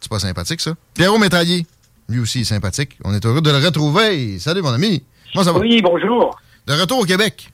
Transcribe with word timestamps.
C'est 0.00 0.10
pas 0.10 0.18
sympathique, 0.18 0.60
ça? 0.60 0.74
Pierrot 0.94 1.18
Métraillé, 1.18 1.66
lui 2.08 2.20
aussi 2.20 2.40
est 2.40 2.44
sympathique. 2.44 2.98
On 3.04 3.14
est 3.14 3.24
heureux 3.24 3.40
de 3.40 3.50
le 3.50 3.64
retrouver. 3.64 4.38
Salut, 4.38 4.62
mon 4.62 4.72
ami. 4.72 5.02
Moi, 5.34 5.44
ça 5.44 5.52
va? 5.52 5.58
Oui, 5.60 5.80
bonjour. 5.82 6.38
De 6.66 6.72
retour 6.72 7.00
au 7.00 7.04
Québec. 7.04 7.50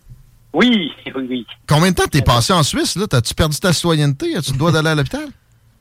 Oui, 0.53 0.91
oui, 1.15 1.27
oui. 1.29 1.47
Combien 1.69 1.91
de 1.91 1.97
temps 1.97 2.07
t'es 2.11 2.23
passé 2.23 2.53
en 2.53 2.63
Suisse, 2.63 2.97
là? 2.97 3.07
T'as-tu 3.07 3.35
perdu 3.35 3.59
ta 3.59 3.73
citoyenneté? 3.73 4.37
As-tu 4.37 4.53
le 4.53 4.59
droit 4.59 4.73
d'aller 4.73 4.91
à 4.91 4.95
l'hôpital? 4.95 5.29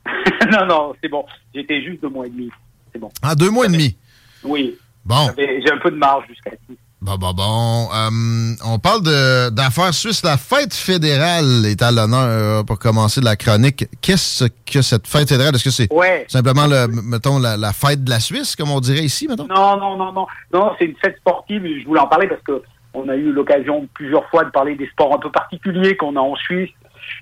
non, 0.50 0.66
non, 0.66 0.92
c'est 1.02 1.08
bon. 1.08 1.24
J'étais 1.54 1.82
juste 1.82 2.02
deux 2.02 2.08
mois 2.08 2.26
et 2.26 2.30
demi. 2.30 2.50
C'est 2.92 2.98
bon. 2.98 3.10
Ah, 3.22 3.34
deux 3.34 3.50
mois 3.50 3.66
et 3.66 3.68
demi? 3.68 3.96
Oui. 4.42 4.76
Bon. 5.04 5.28
J'ai 5.36 5.70
un 5.70 5.78
peu 5.78 5.90
de 5.90 5.96
marge 5.96 6.24
jusqu'à 6.28 6.50
ici. 6.50 6.78
Bon, 7.04 7.16
bon, 7.16 7.32
bon. 7.34 7.88
Euh, 7.92 8.54
on 8.64 8.78
parle 8.78 9.02
de- 9.02 9.50
d'affaires 9.50 9.92
suisses. 9.92 10.22
La 10.22 10.36
fête 10.36 10.72
fédérale 10.72 11.66
est 11.66 11.82
à 11.82 11.90
l'honneur 11.90 12.20
euh, 12.28 12.62
pour 12.62 12.78
commencer 12.78 13.20
la 13.20 13.34
chronique. 13.34 13.86
Qu'est-ce 14.00 14.44
que 14.64 14.82
cette 14.82 15.08
fête 15.08 15.28
fédérale? 15.28 15.56
Est-ce 15.56 15.64
que 15.64 15.70
c'est 15.70 15.92
Ouais. 15.92 16.24
simplement, 16.28 16.66
le, 16.68 16.86
mettons, 16.86 17.40
la, 17.40 17.56
la 17.56 17.72
fête 17.72 18.04
de 18.04 18.10
la 18.10 18.20
Suisse, 18.20 18.54
comme 18.54 18.70
on 18.70 18.78
dirait 18.78 19.02
ici, 19.02 19.26
mettons? 19.26 19.48
Non, 19.48 19.76
non, 19.78 19.96
non, 19.96 20.12
non. 20.12 20.26
Non, 20.54 20.70
c'est 20.78 20.84
une 20.84 20.94
fête 20.96 21.16
sportive. 21.16 21.64
Je 21.80 21.84
voulais 21.84 22.00
en 22.00 22.06
parler 22.06 22.28
parce 22.28 22.42
que 22.42 22.62
on 22.94 23.08
a 23.08 23.16
eu 23.16 23.32
l'occasion 23.32 23.88
plusieurs 23.94 24.28
fois 24.30 24.44
de 24.44 24.50
parler 24.50 24.76
des 24.76 24.86
sports 24.88 25.12
un 25.12 25.18
peu 25.18 25.30
particuliers 25.32 25.96
qu'on 25.96 26.14
a 26.14 26.20
en 26.20 26.36
Suisse. 26.36 26.70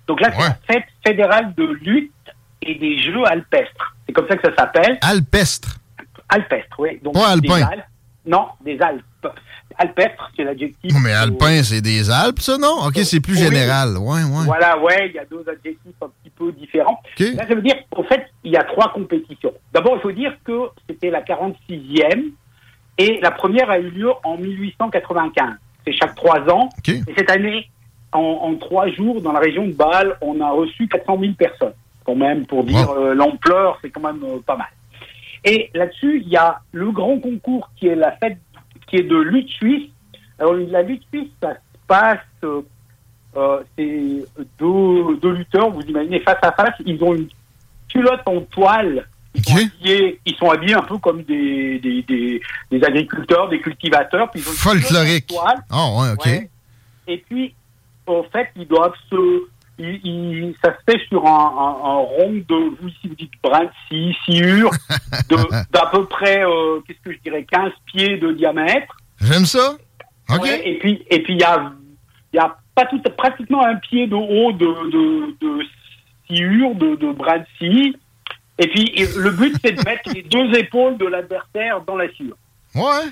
Donc 0.07 0.21
là, 0.21 0.31
c'est 0.37 0.43
la 0.43 0.59
fête 0.75 0.85
fédérale 1.07 1.55
de 1.57 1.65
lutte 1.81 2.13
et 2.61 2.75
des 2.75 2.99
jeux 3.03 3.25
alpestres. 3.25 3.95
C'est 4.07 4.13
comme 4.13 4.29
ça 4.29 4.37
que 4.37 4.47
ça 4.51 4.55
s'appelle. 4.59 4.99
Alpestre. 5.01 5.79
Alpestre, 6.29 6.77
oui. 6.81 7.01
Donc, 7.03 7.15
Pas 7.15 7.35
des 7.37 7.51
alpin. 7.51 7.67
Alpes. 7.73 7.85
Non, 8.27 8.47
des 8.63 8.79
Alpes. 8.83 9.03
Alpestre, 9.79 10.31
c'est 10.37 10.45
l'adjectif. 10.45 10.93
Mais 11.03 11.13
alpin, 11.13 11.63
c'est 11.63 11.81
des 11.81 12.11
Alpes, 12.11 12.41
ça, 12.41 12.59
non? 12.59 12.87
OK, 12.87 12.97
c'est 13.05 13.21
plus 13.21 13.37
général. 13.39 13.97
Ouais, 13.97 14.23
ouais. 14.23 14.45
Voilà, 14.45 14.79
ouais, 14.79 15.09
il 15.09 15.15
y 15.15 15.19
a 15.19 15.25
deux 15.25 15.45
adjectifs 15.49 15.95
un 16.03 16.09
petit 16.23 16.31
peu 16.31 16.53
différents. 16.53 17.01
OK. 17.19 17.27
Là, 17.35 17.47
ça 17.49 17.55
veut 17.55 17.63
dire, 17.63 17.77
au 17.97 18.03
fait, 18.03 18.27
il 18.45 18.53
y 18.53 18.57
a 18.57 18.65
trois 18.65 18.93
compétitions. 18.93 19.53
D'abord, 19.73 19.95
il 19.97 20.01
faut 20.01 20.13
dire 20.13 20.35
que 20.45 20.69
c'était 20.89 21.11
la 21.11 21.23
46e 21.23 22.33
et 22.99 23.19
la 23.23 23.31
première 23.31 23.71
a 23.71 23.79
eu 23.79 23.89
lieu 23.91 24.11
en 24.25 24.37
1895. 24.37 25.55
C'est 25.87 25.93
chaque 25.93 26.15
trois 26.15 26.41
ans. 26.51 26.69
Et 26.87 27.15
cette 27.17 27.31
année, 27.31 27.71
en, 28.13 28.19
en 28.21 28.55
trois 28.57 28.89
jours, 28.91 29.23
dans 29.23 29.33
la 29.33 29.41
région 29.41 29.67
de 29.67 29.73
Bâle, 29.73 30.17
on 30.21 30.41
a 30.41 30.51
reçu 30.51 30.89
400 30.89 31.19
000 31.21 31.33
personnes. 31.35 31.75
Quand 32.05 32.17
même, 32.17 32.45
pour 32.47 32.65
dire 32.65 32.91
euh, 32.91 33.15
l'ampleur, 33.15 33.79
c'est 33.81 33.91
quand 33.91 34.01
même 34.01 34.23
euh, 34.25 34.41
pas 34.45 34.57
mal. 34.57 34.69
Et 35.45 35.71
là-dessus, 35.75 36.21
il 36.23 36.29
y 36.29 36.37
a 36.37 36.61
le 36.73 36.91
grand 36.91 37.19
concours 37.19 37.71
qui 37.77 37.87
est 37.89 37.95
la 37.95 38.13
fête, 38.13 38.39
qui 38.91 38.97
est 38.97 39.03
de 39.05 39.17
lutte 39.17 39.49
suisse. 39.51 39.89
Alors, 40.39 40.55
la 40.55 40.83
lutte 40.83 41.03
suisse, 41.13 41.29
ça 41.41 41.55
se 41.55 41.79
passe, 41.87 42.19
euh, 42.45 42.63
euh, 43.37 43.61
c'est 43.79 44.25
deux, 44.59 45.17
deux 45.23 45.33
lutteurs, 45.33 45.71
vous 45.71 45.83
imaginez, 45.83 46.21
face 46.21 46.39
à 46.43 46.53
face, 46.53 46.75
ils 46.85 47.03
ont 47.03 47.15
une 47.15 47.29
culotte 47.89 48.23
en 48.27 48.41
toile. 48.43 49.07
Ils 49.35 49.45
sont, 49.45 49.57
habillés, 49.57 50.21
ils 50.27 50.35
sont 50.35 50.51
habillés 50.51 50.75
un 50.75 50.83
peu 50.83 50.99
comme 50.99 51.23
des, 51.23 51.79
des, 51.79 52.03
des, 52.03 52.41
des 52.71 52.85
agriculteurs, 52.85 53.49
des 53.49 53.61
cultivateurs. 53.61 54.29
Puis 54.31 54.41
ils 54.41 54.49
ont 54.49 54.51
une 54.51 54.81
Folklorique. 54.81 55.31
en 55.33 55.35
toile. 55.37 55.59
Ah, 55.71 55.89
ouais, 55.93 56.11
OK. 56.15 56.27
Ouais. 56.27 56.51
Et 57.07 57.19
puis, 57.19 57.55
au 58.07 58.25
fait, 58.33 58.49
ils 58.57 58.67
doivent 58.67 58.95
se. 59.09 59.45
Ça 60.63 60.77
se 60.77 60.93
fait 60.93 61.01
sur 61.09 61.27
un, 61.27 61.31
un, 61.31 61.91
un 61.91 61.97
rond 61.97 62.33
de, 62.49 62.77
vous 62.81 63.15
dites 63.17 63.33
brin 63.43 63.65
de 63.65 63.71
scie, 63.87 64.17
sciure, 64.25 64.71
d'à 65.71 65.87
peu 65.93 66.07
près, 66.07 66.45
euh, 66.45 66.81
qu'est-ce 66.87 67.01
que 67.01 67.13
je 67.13 67.19
dirais, 67.19 67.45
15 67.51 67.73
pieds 67.87 68.19
de 68.19 68.33
diamètre. 68.33 68.97
J'aime 69.21 69.47
ça. 69.47 69.77
OK. 70.29 70.43
Ouais, 70.43 70.69
et 70.69 70.79
puis, 70.79 71.05
et 71.11 71.23
puis 71.23 71.35
il 71.35 71.41
y 71.41 71.45
a, 71.45 71.73
il 72.33 72.37
y 72.37 72.41
a 72.41 72.57
pas 72.75 72.87
tout, 72.87 73.01
pratiquement 73.17 73.65
un 73.65 73.77
pied 73.77 74.07
de 74.07 74.15
haut 74.15 74.53
de, 74.53 74.91
de, 74.91 75.37
de 75.41 75.65
sciure, 76.27 76.75
de, 76.75 76.97
de 76.97 77.13
brin 77.13 77.39
de 77.39 77.47
scie. 77.59 77.97
Et 78.59 78.69
puis, 78.69 78.93
le 79.17 79.31
but, 79.31 79.57
c'est 79.65 79.73
de 79.73 79.83
mettre 79.85 80.13
les 80.13 80.23
deux 80.23 80.53
épaules 80.59 80.99
de 80.99 81.07
l'adversaire 81.07 81.81
dans 81.87 81.97
la 81.97 82.11
sciure. 82.13 82.37
Ouais. 82.75 83.11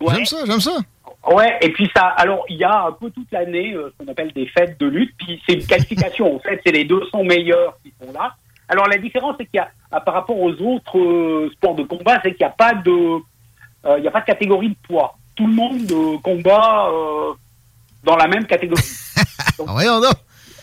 J'aime 0.00 0.24
ça, 0.24 0.38
j'aime 0.46 0.60
ça. 0.60 0.78
Ouais, 1.26 1.58
et 1.60 1.72
puis 1.72 1.90
ça, 1.94 2.06
alors 2.16 2.44
il 2.48 2.56
y 2.56 2.64
a 2.64 2.84
un 2.84 2.92
peu 2.92 3.10
toute 3.10 3.30
l'année 3.32 3.74
euh, 3.74 3.90
ce 3.90 4.04
qu'on 4.04 4.10
appelle 4.10 4.32
des 4.32 4.46
fêtes 4.46 4.78
de 4.78 4.86
lutte, 4.86 5.12
puis 5.18 5.42
c'est 5.46 5.54
une 5.54 5.66
qualification, 5.66 6.36
en 6.36 6.38
fait, 6.38 6.60
c'est 6.64 6.72
les 6.72 6.84
200 6.84 7.24
meilleurs 7.24 7.76
qui 7.82 7.92
sont 8.00 8.12
là. 8.12 8.34
Alors 8.68 8.86
la 8.86 8.98
différence, 8.98 9.34
c'est 9.38 9.46
qu'il 9.46 9.56
y 9.56 9.60
a, 9.60 9.68
ah, 9.90 10.00
par 10.00 10.14
rapport 10.14 10.38
aux 10.38 10.52
autres 10.52 10.98
euh, 10.98 11.50
sports 11.54 11.74
de 11.74 11.82
combat, 11.82 12.20
c'est 12.22 12.30
qu'il 12.30 12.46
n'y 12.46 12.52
a 12.52 12.54
pas 12.54 12.74
de, 12.74 12.90
euh, 12.90 13.98
il 13.98 14.04
y 14.04 14.08
a 14.08 14.10
pas 14.12 14.20
de 14.20 14.26
catégorie 14.26 14.68
de 14.68 14.76
poids. 14.86 15.16
Tout 15.34 15.46
le 15.48 15.52
monde 15.52 16.22
combat 16.22 16.88
dans 18.02 18.16
la 18.16 18.26
même 18.26 18.46
catégorie. 18.46 18.82
Donc, 19.58 19.68
Voyons 19.70 20.00
donc. 20.00 20.14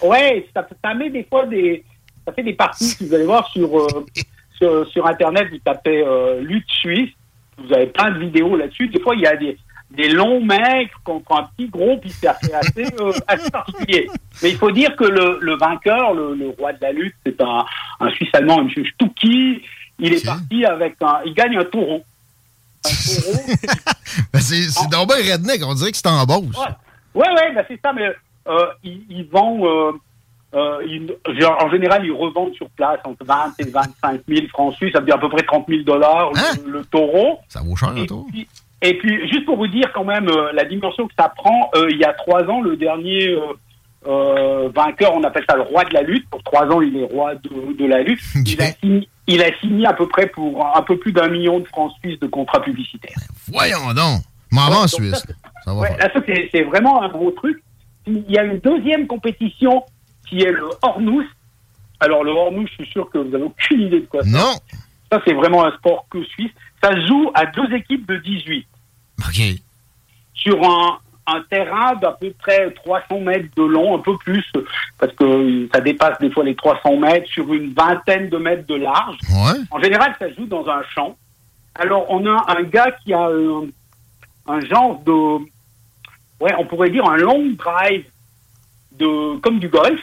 Ouais, 0.02 0.48
ça, 0.56 0.66
ça 0.84 0.94
met 0.96 1.10
des 1.10 1.24
fois 1.26 1.46
des, 1.46 1.84
ça 2.26 2.34
fait 2.34 2.42
des 2.42 2.54
parties. 2.54 2.86
Si 2.86 3.06
vous 3.06 3.14
allez 3.14 3.26
voir 3.26 3.48
sur 3.50 3.70
sur, 4.58 4.88
sur 4.88 5.06
internet, 5.06 5.50
vous 5.52 5.60
tapez 5.60 6.04
lutte 6.42 6.70
suisse, 6.70 7.12
vous 7.58 7.74
avez 7.74 7.88
plein 7.88 8.12
de 8.12 8.20
vidéos 8.20 8.56
là-dessus. 8.56 8.88
Des 8.88 9.00
fois, 9.00 9.16
il 9.16 9.22
y 9.22 9.28
a 9.28 9.36
des 9.36 9.58
des 9.92 10.10
longs 10.10 10.42
maigres 10.44 11.00
contre 11.04 11.34
un 11.34 11.44
petit 11.56 11.68
gros, 11.68 11.98
puis 11.98 12.10
c'est 12.10 12.28
assez, 12.28 12.52
assez, 12.52 12.86
euh, 13.00 13.14
assez 13.28 13.52
particulier. 13.52 14.10
Mais 14.42 14.50
il 14.50 14.58
faut 14.58 14.72
dire 14.72 14.96
que 14.96 15.04
le, 15.04 15.38
le 15.40 15.56
vainqueur, 15.56 16.14
le, 16.16 16.34
le 16.34 16.50
roi 16.50 16.74
de 16.74 16.80
la 16.82 16.92
lutte, 16.92 17.14
c'est 17.24 17.40
un, 17.42 17.64
un 18.00 18.10
Suisse 18.12 18.30
allemand, 18.34 18.60
un 18.60 18.64
monsieur 18.64 18.84
Stucky. 18.86 19.62
Il 20.00 20.14
est 20.14 20.26
parti 20.26 20.66
avec 20.66 20.96
un, 21.02 21.20
il 21.26 21.34
gagne 21.34 21.58
un 21.58 21.66
taureau. 21.66 22.04
Ben, 24.32 24.40
c'est 24.42 24.70
c'est 24.70 24.96
redneck. 24.96 25.62
On 25.66 25.74
dirait 25.74 25.92
que 25.92 25.98
c'est 25.98 26.08
en 26.08 26.24
Beauce. 26.26 26.56
Ouais, 27.16 27.30
ouais, 27.30 27.54
bah 27.56 27.64
c'est 27.68 27.80
ça, 27.82 27.94
mais 27.94 28.08
euh, 28.48 28.66
ils, 28.84 29.04
ils 29.10 29.26
vendent, 29.26 29.66
euh, 29.66 29.92
euh, 30.54 30.84
ils- 30.88 31.16
en 31.46 31.70
général, 31.72 32.06
ils 32.06 32.12
revendent 32.12 32.54
sur 32.56 32.70
place 32.72 33.00
entre 33.06 33.26
20 33.26 33.54
et 33.60 33.64
25 33.70 34.22
000 34.28 34.48
francs 34.50 34.74
suisses, 34.76 34.94
ça 34.94 35.00
veut 35.00 35.06
dire 35.06 35.16
à 35.16 35.20
peu 35.20 35.30
près 35.30 35.44
30 35.44 35.66
000 35.68 35.84
dollars 35.84 36.32
le, 36.66 36.72
le 36.72 36.86
taureau. 36.86 37.40
Ça 37.48 37.62
vaut 37.62 37.76
cher, 37.76 37.90
un 37.90 38.06
taureau. 38.06 38.28
puis, 38.32 38.48
et 38.82 38.98
puis, 38.98 39.28
juste 39.30 39.46
pour 39.46 39.56
vous 39.58 39.68
dire 39.68 39.92
quand 39.94 40.04
même 40.04 40.28
euh, 40.28 40.52
la 40.54 40.66
dimension 40.66 41.08
que 41.08 41.14
ça 41.18 41.30
prend, 41.36 41.70
euh, 41.76 41.88
il 41.90 41.98
y 41.98 42.04
a 42.04 42.14
trois 42.14 42.44
ans, 42.44 42.62
le 42.62 42.76
dernier 42.76 43.36
vainqueur, 44.76 45.14
on 45.16 45.24
appelle 45.24 45.46
ça 45.50 45.56
le 45.56 45.62
roi 45.64 45.86
de 45.86 45.94
la 45.94 46.02
lutte. 46.02 46.30
Pour 46.30 46.44
trois 46.44 46.66
ans, 46.68 46.82
il 46.82 46.98
est 46.98 47.06
roi 47.06 47.36
de, 47.36 47.78
de 47.78 47.86
la 47.86 48.02
lutte. 48.02 48.20
Il, 48.46 48.62
a 48.62 48.66
signé, 48.74 49.08
il 49.28 49.42
a 49.42 49.58
signé 49.60 49.86
à 49.88 49.94
peu 49.94 50.08
près 50.08 50.28
pour 50.28 50.66
un 50.76 50.82
peu 50.82 50.98
plus 50.98 51.14
d'un 51.14 51.30
million 51.30 51.60
de 51.60 51.66
francs 51.68 51.94
suisses 52.02 52.20
de 52.20 52.28
contrats 52.28 52.62
publicitaires. 52.62 53.16
Voyons 53.52 53.94
donc. 53.96 54.22
Vais 54.52 54.60
en 54.60 54.88
Suisse. 54.88 55.26
Ça 55.66 55.74
Ouais, 55.74 55.90
là, 55.98 56.10
ça, 56.14 56.20
c'est 56.28 56.50
c'est 56.52 56.64
vraiment 56.64 57.02
un 57.02 57.08
gros 57.10 57.32
truc. 57.32 57.64
Il 58.06 58.30
y 58.30 58.38
a 58.38 58.44
une 58.44 58.60
deuxième 58.60 59.08
compétition 59.08 59.84
qui 60.28 60.42
est 60.42 60.52
le 60.52 60.70
Hornous. 60.82 61.26
Alors, 62.00 62.24
le 62.24 62.32
Hornous, 62.32 62.68
je 62.68 62.84
suis 62.84 62.92
sûr 62.92 63.10
que 63.10 63.18
vous 63.18 63.30
n'avez 63.30 63.44
aucune 63.44 63.82
idée 63.82 64.02
de 64.02 64.06
quoi 64.06 64.24
c'est. 64.24 64.30
Non. 64.30 64.56
Ça, 65.12 65.22
c'est 65.26 65.34
vraiment 65.34 65.66
un 65.66 65.72
sport 65.78 66.06
que 66.10 66.24
suisse. 66.24 66.52
Ça 66.82 66.92
se 66.92 67.08
joue 67.08 67.32
à 67.34 67.46
deux 67.46 67.74
équipes 67.74 68.06
de 68.08 68.18
18. 68.18 68.66
OK. 69.20 69.42
Sur 70.34 70.64
un, 70.64 70.98
un 71.28 71.42
terrain 71.50 71.96
d'à 71.96 72.12
peu 72.12 72.32
près 72.38 72.72
300 72.72 73.20
mètres 73.22 73.50
de 73.56 73.64
long, 73.64 73.96
un 73.96 74.02
peu 74.02 74.18
plus, 74.18 74.44
parce 75.00 75.14
que 75.14 75.70
ça 75.74 75.80
dépasse 75.82 76.20
des 76.20 76.30
fois 76.32 76.44
les 76.44 76.56
300 76.56 76.98
mètres, 76.98 77.30
sur 77.30 77.54
une 77.54 77.74
vingtaine 77.74 78.30
de 78.30 78.38
mètres 78.38 78.68
de 78.68 78.76
large. 78.76 79.18
Ouais. 79.30 79.60
En 79.72 79.80
général, 79.80 80.16
ça 80.20 80.30
se 80.30 80.36
joue 80.36 80.46
dans 80.46 80.68
un 80.68 80.82
champ. 80.94 81.16
Alors, 81.76 82.06
on 82.10 82.26
a 82.26 82.46
un 82.58 82.64
gars 82.64 82.92
qui 83.04 83.14
a 83.14 83.28
un, 83.28 83.68
un 84.48 84.60
genre 84.62 85.00
de, 85.06 85.46
ouais, 86.44 86.54
on 86.58 86.66
pourrait 86.66 86.90
dire 86.90 87.06
un 87.06 87.18
long 87.18 87.52
drive 87.58 88.06
de, 88.94 89.38
comme 89.38 89.60
du 89.60 89.70
golf. 89.70 90.00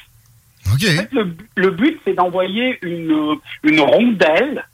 Le, 1.56 1.70
but, 1.70 2.00
c'est 2.04 2.14
d'envoyer 2.14 2.78
une, 2.82 3.36
une 3.62 3.80
rondelle 3.80 4.64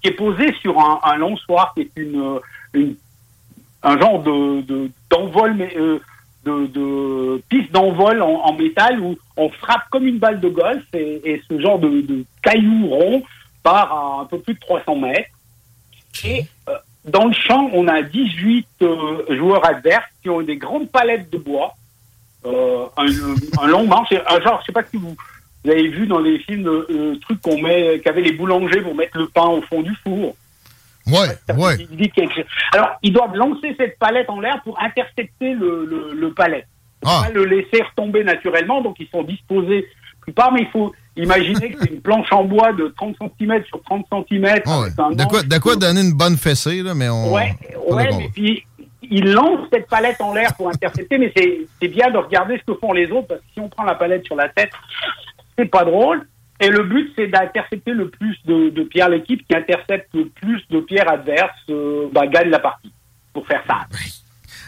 qui 0.00 0.08
est 0.08 0.12
posée 0.12 0.52
sur 0.60 0.78
un, 0.78 1.00
un 1.04 1.16
long 1.16 1.36
soir, 1.36 1.72
qui 1.74 1.82
est 1.82 1.90
une, 1.96 2.40
un 3.82 3.98
genre 3.98 4.22
de 4.22 4.90
d'envol 5.10 5.56
euh, 5.60 5.98
de, 6.44 6.66
de, 6.66 7.42
piste 7.48 7.70
d'envol 7.72 8.20
en, 8.20 8.52
métal 8.54 9.00
où 9.00 9.16
on 9.36 9.48
frappe 9.48 9.88
comme 9.90 10.06
une 10.06 10.18
balle 10.18 10.40
de 10.40 10.48
golf 10.48 10.82
et, 10.92 11.40
ce 11.48 11.60
genre 11.60 11.78
de, 11.78 12.00
de 12.00 12.24
cailloux 12.42 12.88
rond 12.88 13.22
part 13.62 13.92
à 13.92 14.22
un 14.22 14.24
peu 14.24 14.40
plus 14.40 14.54
de 14.54 14.58
300 14.58 14.96
mètres. 14.96 15.30
Et 16.24 16.44
euh, 16.68 16.74
dans 17.04 17.26
le 17.26 17.32
champ, 17.32 17.70
on 17.72 17.86
a 17.86 18.02
18 18.02 18.66
euh, 18.82 19.36
joueurs 19.36 19.64
adverses 19.64 20.10
qui 20.20 20.30
ont 20.30 20.42
des 20.42 20.56
grandes 20.56 20.90
palettes 20.90 21.30
de 21.30 21.38
bois, 21.38 21.74
euh, 22.44 22.86
un, 22.96 23.66
long 23.66 23.86
manche, 23.86 24.08
un 24.12 24.40
genre, 24.40 24.60
je 24.60 24.66
sais 24.66 24.72
pas 24.72 24.84
si 24.84 24.96
vous, 24.96 25.16
avez 25.64 25.88
vu 25.88 26.06
dans 26.06 26.18
les 26.18 26.38
films 26.40 26.64
le, 26.64 27.18
truc 27.20 27.40
qu'on 27.40 27.60
met, 27.60 28.00
qu'avaient 28.00 28.22
les 28.22 28.32
boulangers 28.32 28.80
pour 28.80 28.94
mettre 28.94 29.16
le 29.18 29.28
pain 29.28 29.46
au 29.46 29.62
fond 29.62 29.82
du 29.82 29.94
four. 30.02 30.34
Ouais, 31.06 31.28
ouais. 31.56 31.88
Alors, 32.72 32.90
ils 33.02 33.12
doivent 33.12 33.34
lancer 33.34 33.74
cette 33.76 33.98
palette 33.98 34.30
en 34.30 34.40
l'air 34.40 34.60
pour 34.62 34.80
intercepter 34.80 35.54
le, 35.54 35.84
le, 35.84 36.12
le 36.14 36.32
palette. 36.32 36.66
Ah. 37.04 37.22
Pas 37.24 37.30
le 37.32 37.44
laisser 37.44 37.82
retomber 37.82 38.22
naturellement, 38.22 38.80
donc 38.80 38.96
ils 39.00 39.08
sont 39.08 39.24
disposés 39.24 39.86
plupart, 40.22 40.52
mais 40.52 40.62
il 40.62 40.68
faut 40.68 40.92
imaginer 41.16 41.72
que 41.72 41.80
c'est 41.82 41.90
une 41.90 42.00
planche 42.00 42.32
en 42.32 42.44
bois 42.44 42.72
de 42.72 42.92
30 42.96 43.16
cm 43.38 43.64
sur 43.64 43.82
30 43.82 44.06
cm. 44.10 44.44
de, 44.44 45.24
quoi, 45.24 45.42
de 45.42 45.58
quoi 45.58 45.76
donner 45.76 46.00
une 46.00 46.14
bonne 46.14 46.36
fessée, 46.36 46.82
là, 46.82 46.94
mais 46.94 47.08
on. 47.08 47.32
Ouais, 47.32 47.54
ouais 47.90 48.08
mais 48.16 48.30
puis 48.32 48.64
ils 49.12 49.30
lancent 49.30 49.68
cette 49.70 49.88
palette 49.88 50.20
en 50.20 50.32
l'air 50.32 50.54
pour 50.54 50.68
intercepter, 50.68 51.18
mais 51.18 51.32
c'est 51.36 51.88
bien 51.88 52.10
de 52.10 52.16
regarder 52.16 52.58
ce 52.58 52.72
que 52.72 52.78
font 52.78 52.92
les 52.92 53.10
autres, 53.10 53.28
parce 53.28 53.40
que 53.40 53.46
si 53.52 53.60
on 53.60 53.68
prend 53.68 53.84
la 53.84 53.94
palette 53.94 54.24
sur 54.24 54.34
la 54.34 54.48
tête, 54.48 54.72
c'est 55.56 55.66
pas 55.66 55.84
drôle. 55.84 56.26
Et 56.60 56.68
le 56.68 56.84
but, 56.84 57.12
c'est 57.16 57.26
d'intercepter 57.26 57.90
le 57.90 58.08
plus 58.08 58.38
de, 58.46 58.82
pierres. 58.84 59.10
L'équipe 59.10 59.46
qui 59.46 59.54
intercepte 59.54 60.08
le 60.14 60.28
plus 60.28 60.62
de 60.70 60.80
pierres 60.80 61.10
adverses 61.10 61.50
euh, 61.68 62.08
bah, 62.12 62.26
gagne 62.26 62.48
la 62.48 62.60
partie, 62.60 62.92
pour 63.34 63.46
faire 63.46 63.62
ça. 63.66 63.80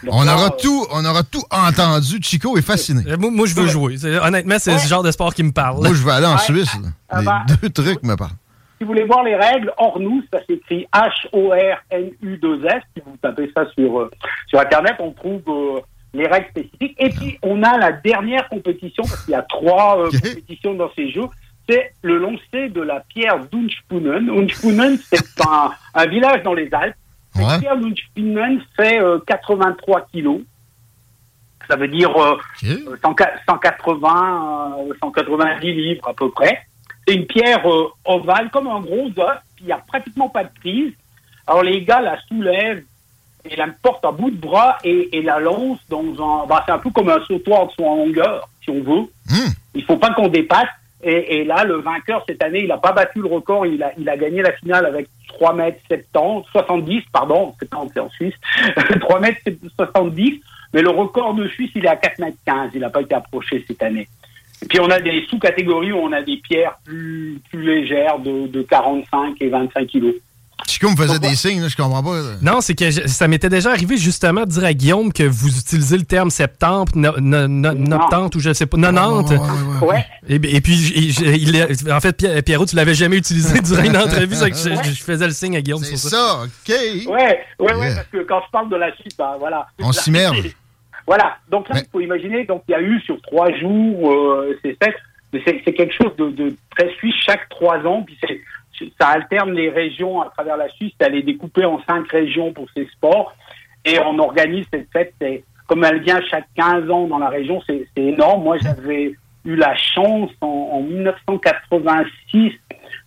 on, 0.07 0.27
aura 0.27 0.51
tout, 0.51 0.85
on 0.91 1.03
aura 1.03 1.23
tout 1.23 1.43
entendu. 1.49 2.19
Chico 2.21 2.55
est 2.57 2.61
fasciné. 2.61 3.01
Euh, 3.07 3.17
moi, 3.17 3.47
je 3.47 3.55
veux 3.55 3.67
jouer. 3.67 3.95
Honnêtement, 4.21 4.57
c'est 4.59 4.77
ce 4.77 4.87
genre 4.87 5.03
de 5.03 5.11
sport 5.11 5.33
qui 5.33 5.41
me 5.41 5.53
parle. 5.53 5.77
Moi, 5.77 5.93
je 5.95 6.03
veux 6.03 6.11
aller 6.11 6.27
en 6.27 6.37
Suisse. 6.37 6.75
Ah, 7.09 7.19
les 7.19 7.25
bah, 7.25 7.45
deux 7.61 7.69
trucs 7.69 8.03
me 8.03 8.15
parlent. 8.15 8.31
Si 8.77 8.83
vous 8.83 8.87
voulez 8.87 9.05
voir 9.05 9.23
les 9.23 9.35
règles, 9.35 9.71
Ornus, 9.77 10.23
ça 10.31 10.39
s'écrit 10.45 10.87
H-O-R-N-U-2-S. 10.93 12.81
Si 12.95 13.03
vous 13.05 13.17
tapez 13.21 13.51
ça 13.55 13.65
sur, 13.71 13.99
euh, 13.99 14.11
sur 14.47 14.59
Internet, 14.59 14.95
on 14.99 15.11
trouve 15.11 15.83
les 16.13 16.27
règles 16.27 16.49
spécifiques. 16.49 16.95
Et 16.99 17.09
puis, 17.09 17.37
on 17.41 17.63
a 17.63 17.77
la 17.77 17.91
dernière 17.91 18.49
compétition, 18.49 19.03
parce 19.03 19.23
qu'il 19.23 19.33
y 19.33 19.35
a 19.35 19.43
trois 19.43 20.03
compétitions 20.11 20.73
dans 20.73 20.91
ces 20.95 21.09
jeux 21.09 21.27
c'est 21.67 21.93
le 22.01 22.17
lancer 22.17 22.69
de 22.69 22.81
la 22.81 22.99
pierre 22.99 23.39
d'Unspunen. 23.51 24.29
Unspunen, 24.29 24.97
c'est 24.97 25.23
un, 25.93 26.05
village 26.05 26.43
dans 26.43 26.53
les 26.53 26.69
Alpes. 26.73 26.95
La 27.35 27.59
pierre 27.59 27.77
d'Unspunen 27.77 28.61
fait 28.77 28.99
83 29.27 29.99
euh, 29.99 30.03
kilos. 30.11 30.41
Ça 31.67 31.75
veut 31.75 31.87
dire 31.87 32.13
180, 33.01 34.77
euh, 34.79 34.93
190 35.01 35.67
euh, 35.67 35.73
livres 35.73 36.07
à 36.07 36.13
peu 36.13 36.29
près. 36.29 36.59
C'est 37.07 37.15
une 37.15 37.25
pierre 37.25 37.65
ovale, 38.05 38.49
comme 38.49 38.67
un 38.67 38.79
gros 38.79 39.09
œuf, 39.19 39.39
il 39.59 39.67
n'y 39.67 39.71
a 39.71 39.77
pratiquement 39.77 40.29
pas 40.29 40.43
de 40.43 40.49
prise. 40.59 40.93
Alors 41.47 41.63
les 41.63 41.83
gars 41.83 42.01
la 42.01 42.19
soulèvent 42.27 42.83
et 43.49 43.55
la 43.55 43.67
portent 43.81 44.05
à 44.05 44.11
bout 44.11 44.31
de 44.31 44.37
bras 44.37 44.77
et, 44.83 45.21
la 45.21 45.39
lancent 45.39 45.79
dans 45.89 46.01
un... 46.01 46.47
Bah, 46.47 46.63
c'est 46.65 46.71
un 46.71 46.79
peu 46.79 46.89
comme 46.89 47.09
un 47.09 47.23
sautoir 47.25 47.67
de 47.67 47.71
son 47.73 47.83
longueur, 47.83 48.49
si 48.63 48.71
on 48.71 48.81
veut. 48.81 49.07
Hmm. 49.29 49.51
Il 49.75 49.83
faut 49.83 49.97
pas 49.97 50.13
qu'on 50.13 50.27
dépasse. 50.27 50.69
Et, 51.03 51.43
là, 51.43 51.63
le 51.63 51.75
vainqueur 51.75 52.23
cette 52.27 52.41
année, 52.41 52.61
il 52.61 52.67
n'a 52.67 52.79
pas 52.79 52.91
battu 52.91 53.21
le 53.21 53.27
record, 53.27 53.67
il 53.67 53.83
a, 53.83 53.91
il 53.95 54.09
a 54.09 54.17
gagné 54.17 54.41
la 54.41 54.53
finale 54.53 54.87
avec 54.87 55.07
3 55.27 55.53
mètres 55.53 55.79
70, 55.87 56.47
70, 56.51 57.03
pardon, 57.13 57.53
70 57.59 57.91
c'est 57.93 57.99
en 57.99 58.09
Suisse, 58.09 58.33
3 59.01 59.19
mètres 59.19 59.41
70, 59.75 60.41
mais 60.73 60.81
le 60.81 60.89
record 60.89 61.35
de 61.35 61.47
Suisse, 61.47 61.69
il 61.75 61.85
est 61.85 61.89
à 61.89 61.95
4 61.95 62.17
mètres 62.17 62.37
15, 62.47 62.71
il 62.73 62.79
n'a 62.79 62.89
pas 62.89 63.01
été 63.01 63.13
approché 63.13 63.63
cette 63.67 63.83
année. 63.83 64.07
Puis 64.69 64.79
on 64.79 64.89
a 64.89 64.99
des 64.99 65.25
sous-catégories 65.29 65.91
où 65.91 65.97
on 65.97 66.11
a 66.11 66.21
des 66.21 66.37
pierres 66.37 66.77
plus, 66.83 67.39
plus 67.49 67.61
légères 67.61 68.19
de, 68.19 68.47
de 68.47 68.61
45 68.61 69.35
et 69.41 69.49
25 69.49 69.87
kilos. 69.87 70.15
Chico 70.67 70.89
me 70.89 70.95
faisait 70.95 71.19
des 71.19 71.35
signes, 71.35 71.67
je 71.67 71.75
comprends 71.75 72.01
pas. 72.01 72.21
Non, 72.41 72.61
c'est 72.61 72.75
que 72.75 72.89
ça 73.07 73.27
m'était 73.27 73.49
déjà 73.49 73.71
arrivé 73.71 73.97
justement 73.97 74.41
de 74.41 74.49
dire 74.49 74.63
à 74.63 74.73
Guillaume 74.73 75.13
que 75.13 75.23
vous 75.23 75.59
utilisez 75.59 75.97
le 75.97 76.05
terme 76.05 76.29
septembre, 76.29 76.91
no, 76.95 77.11
ou 77.11 78.39
je 78.39 78.53
sais 78.53 78.65
pas, 78.65 78.77
90. 78.77 79.39
Ouais. 79.81 80.05
Et, 80.27 80.61
puis, 80.61 80.73
il, 80.73 81.91
en 81.91 81.99
fait, 81.99 82.43
Pierrot, 82.43 82.65
tu 82.65 82.75
l'avais 82.75 82.95
jamais 82.95 83.17
utilisé 83.17 83.59
durant 83.61 83.83
une 83.83 83.97
entrevue, 83.97 84.35
ça 84.35 84.49
que 84.49 84.55
je, 84.55 85.03
faisais 85.03 85.27
le 85.27 85.33
signe 85.33 85.57
à 85.57 85.61
Guillaume 85.61 85.83
C'est 85.83 85.97
ça. 85.97 86.43
OK. 86.43 86.69
Ouais, 86.69 87.05
ouais, 87.59 87.75
ouais, 87.75 87.95
parce 87.95 88.07
que 88.11 88.23
quand 88.23 88.41
je 88.45 88.51
parle 88.51 88.69
de 88.69 88.77
la 88.77 88.95
suite, 88.95 89.15
ben 89.17 89.35
voilà. 89.39 89.67
On 89.79 89.91
s'y 89.91 90.09
merde. 90.09 90.37
Voilà, 91.07 91.37
donc 91.49 91.69
là, 91.69 91.75
il 91.79 91.89
faut 91.91 91.99
imaginer, 91.99 92.45
donc 92.45 92.63
il 92.67 92.71
y 92.71 92.75
a 92.75 92.81
eu 92.81 92.99
sur 93.01 93.21
trois 93.21 93.51
jours, 93.53 94.11
euh, 94.11 94.57
c'est 94.63 94.77
c'est 95.45 95.73
quelque 95.73 95.93
chose 95.93 96.15
de, 96.15 96.29
de 96.29 96.55
très 96.75 96.89
suisse 96.95 97.15
chaque 97.19 97.49
trois 97.49 97.79
ans, 97.85 98.03
puis 98.03 98.17
c'est 98.25 98.39
ça 98.99 99.07
alterne 99.07 99.53
les 99.53 99.69
régions 99.69 100.21
à 100.21 100.29
travers 100.29 100.57
la 100.57 100.69
Suisse. 100.69 100.93
Elle 100.99 101.15
est 101.15 101.23
découpée 101.23 101.65
en 101.65 101.81
cinq 101.87 102.09
régions 102.11 102.53
pour 102.53 102.67
ces 102.75 102.85
sports. 102.87 103.33
Et 103.85 103.99
on 103.99 104.17
organise 104.19 104.65
cette 104.73 104.91
fête. 104.91 105.13
Comme 105.67 105.83
elle 105.83 106.01
vient 106.01 106.19
chaque 106.29 106.47
15 106.55 106.89
ans 106.89 107.07
dans 107.07 107.19
la 107.19 107.29
région, 107.29 107.61
c'est 107.65 107.87
énorme. 107.95 108.43
Moi, 108.43 108.57
j'avais 108.57 109.15
eu 109.45 109.55
la 109.55 109.75
chance 109.75 110.31
en, 110.41 110.81
1986. 110.81 112.53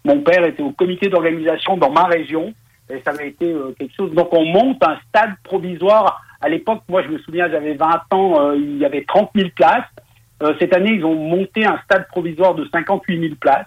Mon 0.05 0.21
père 0.21 0.44
était 0.44 0.62
au 0.62 0.71
comité 0.71 1.09
d'organisation 1.09 1.77
dans 1.77 1.91
ma 1.91 2.05
région. 2.05 2.55
Et 2.91 3.03
ça 3.05 3.11
avait 3.11 3.29
été 3.29 3.53
euh, 3.53 3.75
quelque 3.79 3.94
chose. 3.94 4.12
Donc, 4.15 4.33
on 4.33 4.44
monte 4.47 4.83
un 4.83 4.99
stade 5.09 5.35
provisoire. 5.44 6.23
À 6.40 6.49
l'époque, 6.49 6.82
moi, 6.88 7.02
je 7.02 7.08
me 7.08 7.19
souviens, 7.19 7.50
j'avais 7.50 7.75
20 7.75 8.02
ans, 8.12 8.40
euh, 8.40 8.56
il 8.56 8.79
y 8.79 8.85
avait 8.85 9.05
30 9.05 9.31
000 9.35 9.49
places. 9.55 9.85
Euh, 10.43 10.55
cette 10.61 10.75
année, 10.75 10.93
ils 10.93 11.05
ont 11.05 11.14
monté 11.14 11.64
un 11.64 11.79
stade 11.85 12.06
provisoire 12.08 12.55
de 12.55 12.69
58 12.73 13.20
000 13.20 13.35
places. 13.40 13.67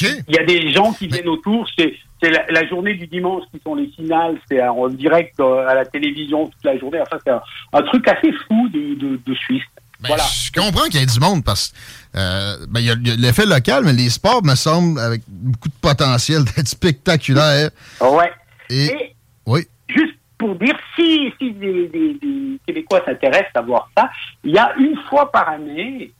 Il 0.00 0.34
y 0.34 0.38
a 0.38 0.44
des 0.44 0.70
gens 0.70 0.92
qui 0.92 1.08
viennent 1.08 1.28
autour. 1.28 1.68
C'est 1.76 1.94
la, 2.22 2.66
journée 2.66 2.94
du 2.94 3.06
dimanche 3.06 3.42
qui 3.52 3.60
sont 3.62 3.74
les 3.74 3.88
finales. 3.88 4.38
C'est 4.48 4.62
en 4.66 4.88
direct 4.88 5.38
euh, 5.40 5.66
à 5.68 5.74
la 5.74 5.84
télévision 5.84 6.46
toute 6.46 6.64
la 6.64 6.78
journée. 6.78 7.00
Enfin, 7.00 7.18
c'est 7.24 7.32
un, 7.32 7.82
truc 7.82 8.08
assez 8.08 8.32
fou 8.46 8.68
de, 8.70 9.18
de, 9.24 9.34
Suisse. 9.34 9.62
Ben, 10.00 10.08
voilà. 10.08 10.24
Je 10.24 10.50
comprends 10.52 10.84
qu'il 10.84 11.00
y 11.00 11.02
ait 11.02 11.06
du 11.06 11.20
monde 11.20 11.44
parce 11.44 11.68
qu'il 11.68 12.20
euh, 12.20 12.66
ben, 12.68 12.80
y 12.80 12.90
a, 12.90 12.94
l'effet 13.18 13.46
local, 13.46 13.84
mais 13.84 13.92
les 13.92 14.08
sports 14.08 14.42
me 14.42 14.54
semblent 14.54 14.98
avec 14.98 15.22
beaucoup 15.28 15.68
de 15.68 15.74
potentiel 15.80 16.44
d'être 16.44 16.68
spectaculaires. 16.68 17.70
Ouais. 18.00 18.32
Et, 18.70 19.14
oui. 19.46 19.66
Juste 19.88 20.14
pour 20.38 20.54
dire, 20.56 20.76
si, 21.04 21.52
des, 21.52 22.58
Québécois 22.66 23.02
s'intéressent 23.04 23.50
à 23.54 23.62
voir 23.62 23.90
ça, 23.96 24.10
il 24.42 24.52
y 24.52 24.58
a 24.58 24.74
une 24.78 24.96
fois 25.08 25.30
par 25.30 25.48
année 25.48 26.12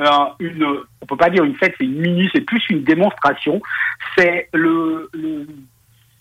euh, 0.00 0.04
une, 0.38 0.64
on 0.64 1.06
peut 1.06 1.16
pas 1.16 1.30
dire 1.30 1.44
une 1.44 1.54
fête, 1.56 1.74
c'est 1.78 1.84
une 1.84 2.00
mini, 2.00 2.28
c'est 2.34 2.40
plus 2.40 2.62
une 2.70 2.82
démonstration. 2.82 3.60
C'est 4.16 4.48
le, 4.54 5.10
le, 5.12 5.46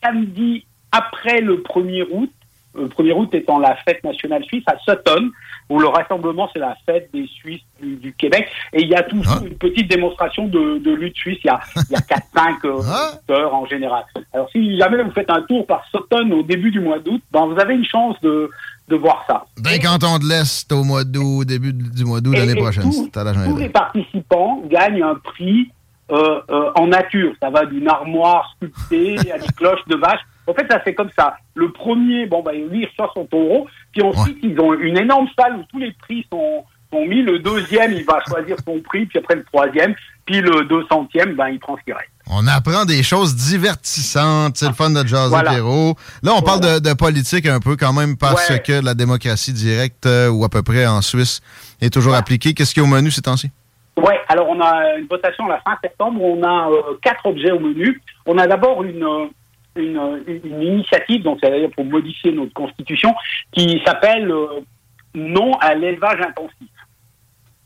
samedi 0.03 0.65
après 0.91 1.39
le 1.39 1.57
1er 1.57 2.07
août, 2.11 2.31
le 2.75 2.87
1er 2.87 3.13
août 3.13 3.29
étant 3.33 3.59
la 3.59 3.75
fête 3.77 4.03
nationale 4.03 4.43
suisse 4.45 4.63
à 4.67 4.77
Sutton, 4.79 5.29
où 5.69 5.79
le 5.79 5.87
rassemblement 5.87 6.49
c'est 6.53 6.59
la 6.59 6.75
fête 6.85 7.09
des 7.13 7.27
Suisses 7.27 7.61
du, 7.81 8.13
Québec, 8.13 8.47
et 8.73 8.81
il 8.81 8.87
y 8.87 8.95
a 8.95 9.03
toujours 9.03 9.39
ah. 9.41 9.45
une 9.45 9.57
petite 9.57 9.89
démonstration 9.89 10.47
de, 10.47 10.77
de 10.77 10.91
lutte 10.91 11.15
suisse, 11.15 11.39
il 11.43 11.47
y 11.47 11.49
a, 11.49 11.59
il 11.89 11.93
y 11.93 11.95
a 11.95 11.99
4-5 11.99 12.65
euh, 12.65 12.81
ah. 12.87 13.31
heures 13.31 13.53
en 13.53 13.65
général. 13.65 14.03
Alors 14.33 14.49
si 14.51 14.77
jamais 14.77 15.01
vous 15.03 15.11
faites 15.11 15.29
un 15.29 15.41
tour 15.41 15.65
par 15.65 15.83
Sutton 15.91 16.31
au 16.31 16.43
début 16.43 16.71
du 16.71 16.79
mois 16.79 16.99
d'août, 16.99 17.21
ben, 17.31 17.45
vous 17.47 17.59
avez 17.59 17.73
une 17.73 17.85
chance 17.85 18.15
de, 18.21 18.49
de 18.87 18.95
voir 18.95 19.23
ça. 19.27 19.45
Ben, 19.57 19.79
quand 19.81 19.97
on 20.03 20.19
te 20.19 20.25
laisse 20.25 20.65
au 20.71 20.83
mois 20.83 21.03
d'août, 21.03 21.45
début 21.45 21.73
du 21.73 22.05
mois 22.05 22.21
d'août 22.21 22.35
l'année 22.35 22.55
prochaine. 22.55 22.89
tous 22.91 23.57
les 23.57 23.69
participants 23.69 24.61
gagnent 24.69 25.03
un 25.03 25.15
prix 25.15 25.71
euh, 26.11 26.41
euh, 26.49 26.71
en 26.75 26.87
nature. 26.87 27.33
Ça 27.41 27.49
va 27.49 27.65
d'une 27.65 27.87
armoire 27.87 28.53
sculptée 28.57 29.31
à 29.31 29.37
des 29.37 29.47
cloches 29.55 29.85
de 29.87 29.95
vache. 29.95 30.19
En 30.51 30.53
fait, 30.53 30.67
ça 30.69 30.81
fait 30.81 30.93
comme 30.93 31.09
ça. 31.17 31.37
Le 31.55 31.71
premier, 31.71 32.25
bon, 32.25 32.43
bah, 32.43 32.51
lui, 32.51 32.81
il 32.81 32.85
reçoit 32.85 33.11
son 33.13 33.25
taureau. 33.25 33.67
Puis 33.93 34.01
ensuite, 34.01 34.37
ils 34.43 34.59
ont 34.59 34.73
une 34.73 34.97
énorme 34.97 35.27
salle 35.39 35.55
où 35.55 35.63
tous 35.71 35.79
les 35.79 35.93
prix 35.93 36.27
sont, 36.29 36.65
sont 36.91 37.05
mis. 37.05 37.21
Le 37.21 37.39
deuxième, 37.39 37.93
il 37.93 38.03
va 38.03 38.21
choisir 38.27 38.57
son 38.65 38.79
prix. 38.81 39.05
Puis 39.05 39.19
après, 39.19 39.35
le 39.35 39.45
troisième. 39.45 39.95
Puis 40.25 40.41
le 40.41 40.65
deux 40.65 40.83
centième, 40.89 41.35
ben, 41.35 41.47
il 41.47 41.59
prend 41.59 41.77
ce 41.77 41.83
qu'il 41.83 41.93
reste. 41.93 42.09
On 42.29 42.47
apprend 42.47 42.83
des 42.83 43.01
choses 43.01 43.35
divertissantes. 43.35 44.57
C'est 44.57 44.67
le 44.67 44.73
fun 44.73 44.89
de 44.89 45.07
jaser, 45.07 45.29
voilà. 45.29 45.53
Là, 45.53 46.33
on 46.35 46.41
parle 46.41 46.81
de, 46.81 46.93
politique 46.93 47.45
un 47.45 47.59
peu 47.59 47.77
quand 47.77 47.93
même 47.93 48.17
parce 48.17 48.59
que 48.59 48.83
la 48.83 48.93
démocratie 48.93 49.53
directe, 49.53 50.05
euh, 50.05 50.29
ou 50.29 50.43
à 50.43 50.49
peu 50.49 50.61
près 50.61 50.85
en 50.85 51.01
Suisse, 51.01 51.41
est 51.79 51.91
toujours 51.91 52.13
appliquée. 52.13 52.53
Qu'est-ce 52.53 52.73
qu'il 52.73 52.83
y 52.83 52.85
a 52.85 52.89
au 52.89 52.91
menu 52.91 53.09
ces 53.09 53.21
temps-ci? 53.21 53.49
Oui, 53.97 54.13
alors 54.29 54.47
on 54.49 54.61
a 54.61 54.97
une 54.97 55.07
votation 55.07 55.45
à 55.47 55.49
la 55.49 55.59
fin 55.61 55.77
septembre. 55.81 56.21
On 56.21 56.43
a 56.43 56.69
euh, 56.69 56.97
quatre 57.01 57.25
objets 57.25 57.51
au 57.51 57.59
menu. 57.59 58.01
On 58.25 58.37
a 58.37 58.47
d'abord 58.47 58.83
une, 58.83 59.03
euh, 59.03 59.25
une, 59.75 60.23
une, 60.27 60.61
initiative, 60.61 61.23
donc 61.23 61.39
c'est-à-dire 61.41 61.69
pour 61.71 61.85
modifier 61.85 62.31
notre 62.31 62.53
constitution, 62.53 63.13
qui 63.51 63.81
s'appelle 63.85 64.33
Non 65.15 65.53
à 65.59 65.73
l'élevage 65.73 66.21
intensif. 66.21 66.67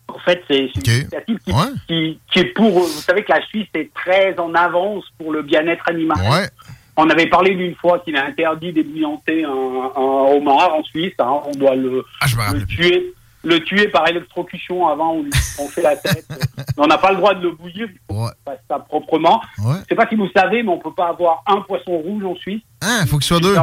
En 0.08 0.20
fait, 0.20 0.44
c'est 0.48 0.66
une 0.76 0.86
initiative 0.86 1.40
qui, 1.88 2.20
qui, 2.32 2.40
est 2.40 2.54
pour. 2.54 2.70
Vous 2.70 2.86
savez 2.88 3.24
que 3.24 3.32
la 3.32 3.46
Suisse 3.48 3.68
est 3.74 3.94
très 3.94 4.40
en 4.40 4.54
avance 4.54 5.04
pour 5.18 5.32
le 5.32 5.42
bien-être 5.42 5.84
animal. 5.90 6.50
On 6.98 7.10
avait 7.10 7.28
parlé 7.28 7.54
d'une 7.56 7.76
fois 7.76 8.00
qu'il 8.00 8.16
est 8.16 8.20
interdit 8.20 8.72
d'ébouillanter 8.72 9.44
un, 9.44 9.50
un, 9.50 10.36
homard 10.36 10.76
en 10.76 10.84
Suisse. 10.84 11.14
Hein. 11.20 11.42
On 11.46 11.52
doit 11.52 11.76
le, 11.76 12.06
ah, 12.22 12.54
le 12.54 12.66
tuer 12.66 13.14
le 13.46 13.60
tuer 13.64 13.88
par 13.88 14.08
électrocution 14.08 14.88
avant, 14.88 15.14
on, 15.14 15.26
on 15.60 15.68
fait 15.68 15.82
la 15.82 15.96
tête. 15.96 16.26
on 16.78 16.88
n'a 16.88 16.98
pas 16.98 17.12
le 17.12 17.18
droit 17.18 17.34
de 17.34 17.42
le 17.42 17.52
bouillir, 17.52 17.88
il 17.90 18.00
faut 18.16 18.28
faire 18.44 18.58
ça 18.70 18.80
proprement. 18.80 19.42
Je 19.58 19.64
ne 19.68 19.76
sais 19.90 19.96
pas 19.96 20.08
si 20.10 20.16
vous 20.16 20.30
savez, 20.36 20.64
mais 20.64 20.70
on 20.70 20.78
ne 20.78 20.82
peut 20.82 20.94
pas 20.94 21.10
avoir 21.10 21.44
un 21.48 21.62
poisson 21.62 21.98
rouge 21.98 22.24
en 22.26 22.36
Suisse. 22.36 22.62
Ah, 22.82 23.00
il 23.04 23.08
faut 23.08 23.18
qu'il 23.18 23.28
soit 23.28 23.40
deux. 23.40 23.56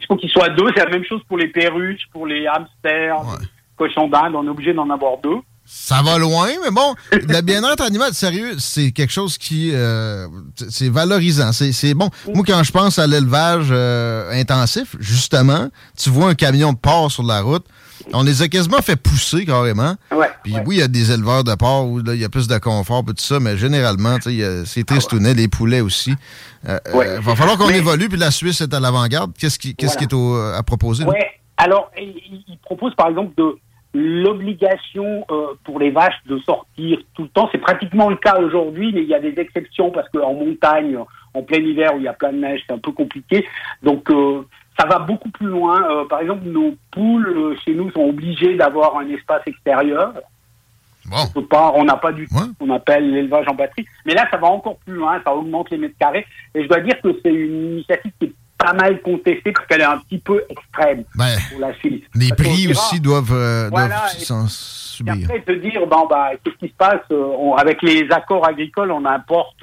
Il 0.00 0.06
faut 0.06 0.16
qu'il 0.16 0.30
soit 0.30 0.50
deux. 0.50 0.66
C'est 0.76 0.84
la 0.84 0.90
même 0.90 1.04
chose 1.04 1.22
pour 1.28 1.38
les 1.38 1.48
perruches, 1.48 2.02
pour 2.12 2.26
les 2.26 2.46
hamsters, 2.46 3.16
les 3.40 3.46
cochons 3.76 4.08
d'Inde. 4.08 4.34
On 4.34 4.46
est 4.46 4.50
obligé 4.50 4.74
d'en 4.74 4.88
avoir 4.90 5.18
deux. 5.22 5.38
Ça 5.64 6.02
va 6.02 6.18
loin, 6.18 6.48
mais 6.64 6.70
bon, 6.72 6.94
le 7.12 7.40
bien-être 7.40 7.82
animal, 7.82 8.12
sérieux, 8.12 8.56
c'est 8.58 8.90
quelque 8.90 9.12
chose 9.12 9.38
qui, 9.38 9.70
euh, 9.72 10.26
c'est 10.68 10.88
valorisant. 10.88 11.52
C'est 11.52 11.94
bon. 11.94 12.10
Moi, 12.34 12.42
quand 12.46 12.62
je 12.64 12.72
pense 12.72 12.98
à 12.98 13.06
l'élevage 13.06 13.68
euh, 13.70 14.32
intensif, 14.32 14.96
justement, 14.98 15.68
tu 15.96 16.10
vois 16.10 16.30
un 16.30 16.34
camion 16.34 16.72
de 16.72 16.78
porc 16.78 17.12
sur 17.12 17.22
la 17.22 17.42
route, 17.42 17.64
on 18.12 18.22
les 18.22 18.42
a 18.42 18.48
quasiment 18.48 18.78
fait 18.78 18.96
pousser 18.96 19.44
carrément. 19.44 19.94
Puis 20.42 20.54
oui, 20.66 20.76
il 20.76 20.78
y 20.80 20.82
a 20.82 20.88
des 20.88 21.12
éleveurs 21.12 21.44
de 21.44 21.54
porc 21.54 21.88
où 21.88 22.00
il 22.00 22.20
y 22.20 22.24
a 22.24 22.28
plus 22.28 22.48
de 22.48 22.58
confort 22.58 23.02
et 23.08 23.14
tout 23.14 23.22
ça, 23.22 23.40
mais 23.40 23.56
généralement, 23.56 24.16
c'est 24.20 24.84
tristounet, 24.84 25.34
les 25.34 25.48
poulets 25.48 25.80
aussi. 25.80 26.14
Il 26.64 26.70
euh, 26.70 26.78
euh, 26.94 27.20
va 27.20 27.34
falloir 27.34 27.58
qu'on 27.58 27.68
évolue, 27.68 28.08
puis 28.08 28.18
la 28.18 28.30
Suisse 28.30 28.60
est 28.60 28.72
à 28.72 28.80
l'avant-garde. 28.80 29.32
Qu'est-ce 29.38 29.58
qui, 29.58 29.74
qui, 29.74 29.84
est 29.84 30.14
à 30.14 30.62
proposer? 30.62 31.04
Oui, 31.04 31.16
alors, 31.56 31.90
il, 31.98 32.58
propose 32.62 32.94
par 32.94 33.08
exemple 33.08 33.32
de 33.36 33.56
l'obligation 33.94 35.24
euh, 35.30 35.48
pour 35.64 35.78
les 35.78 35.90
vaches 35.90 36.14
de 36.26 36.38
sortir 36.38 36.98
tout 37.14 37.22
le 37.22 37.28
temps. 37.28 37.48
C'est 37.52 37.58
pratiquement 37.58 38.08
le 38.08 38.16
cas 38.16 38.38
aujourd'hui, 38.38 38.92
mais 38.94 39.02
il 39.02 39.08
y 39.08 39.14
a 39.14 39.20
des 39.20 39.34
exceptions 39.38 39.90
parce 39.90 40.08
qu'en 40.08 40.32
montagne, 40.32 40.96
en 41.34 41.42
plein 41.42 41.58
hiver 41.58 41.94
où 41.94 41.98
il 41.98 42.04
y 42.04 42.08
a 42.08 42.14
plein 42.14 42.32
de 42.32 42.38
neige, 42.38 42.62
c'est 42.66 42.72
un 42.72 42.78
peu 42.78 42.92
compliqué. 42.92 43.44
Donc, 43.82 44.08
ça 44.78 44.86
va 44.86 44.98
beaucoup 44.98 45.30
plus 45.30 45.46
loin. 45.46 45.82
Euh, 45.90 46.04
par 46.06 46.20
exemple, 46.20 46.44
nos 46.46 46.74
poules 46.90 47.28
euh, 47.28 47.56
chez 47.64 47.74
nous 47.74 47.90
sont 47.90 48.02
obligées 48.02 48.56
d'avoir 48.56 48.96
un 48.96 49.08
espace 49.08 49.42
extérieur. 49.46 50.14
On 51.34 51.42
pas, 51.42 51.72
on 51.74 51.84
n'a 51.84 51.96
pas 51.96 52.12
du 52.12 52.26
tout 52.26 52.38
ce 52.38 52.58
qu'on 52.58 52.70
appelle 52.70 53.10
l'élevage 53.10 53.46
en 53.48 53.54
batterie. 53.54 53.86
Mais 54.06 54.14
là, 54.14 54.26
ça 54.30 54.36
va 54.38 54.46
encore 54.46 54.76
plus 54.78 54.94
loin, 54.94 55.20
ça 55.22 55.34
augmente 55.34 55.70
les 55.70 55.76
mètres 55.76 55.98
carrés. 55.98 56.24
Et 56.54 56.62
je 56.62 56.68
dois 56.68 56.80
dire 56.80 57.00
que 57.02 57.08
c'est 57.22 57.32
une 57.32 57.72
initiative 57.72 58.12
qui 58.18 58.26
est 58.26 58.32
pas 58.62 58.72
mal 58.72 59.00
contestée 59.02 59.52
parce 59.52 59.66
qu'elle 59.66 59.80
est 59.80 59.84
un 59.84 59.98
petit 59.98 60.18
peu 60.18 60.44
extrême 60.48 61.04
ben, 61.14 61.36
pour 61.50 61.60
la 61.60 61.74
Suisse. 61.74 62.02
Les 62.14 62.30
prix 62.30 62.68
aussi 62.68 63.00
doivent, 63.00 63.32
euh, 63.32 63.70
s'en 64.18 64.46
subir. 64.46 65.14
Et 65.14 65.24
après, 65.24 65.40
te 65.40 65.52
dire, 65.52 65.86
bon, 65.86 66.06
bah, 66.08 66.30
qu'est-ce 66.42 66.56
qui 66.56 66.68
se 66.68 66.76
passe 66.76 67.00
Avec 67.58 67.82
les 67.82 68.06
accords 68.10 68.46
agricoles, 68.46 68.92
on 68.92 69.04
importe 69.04 69.62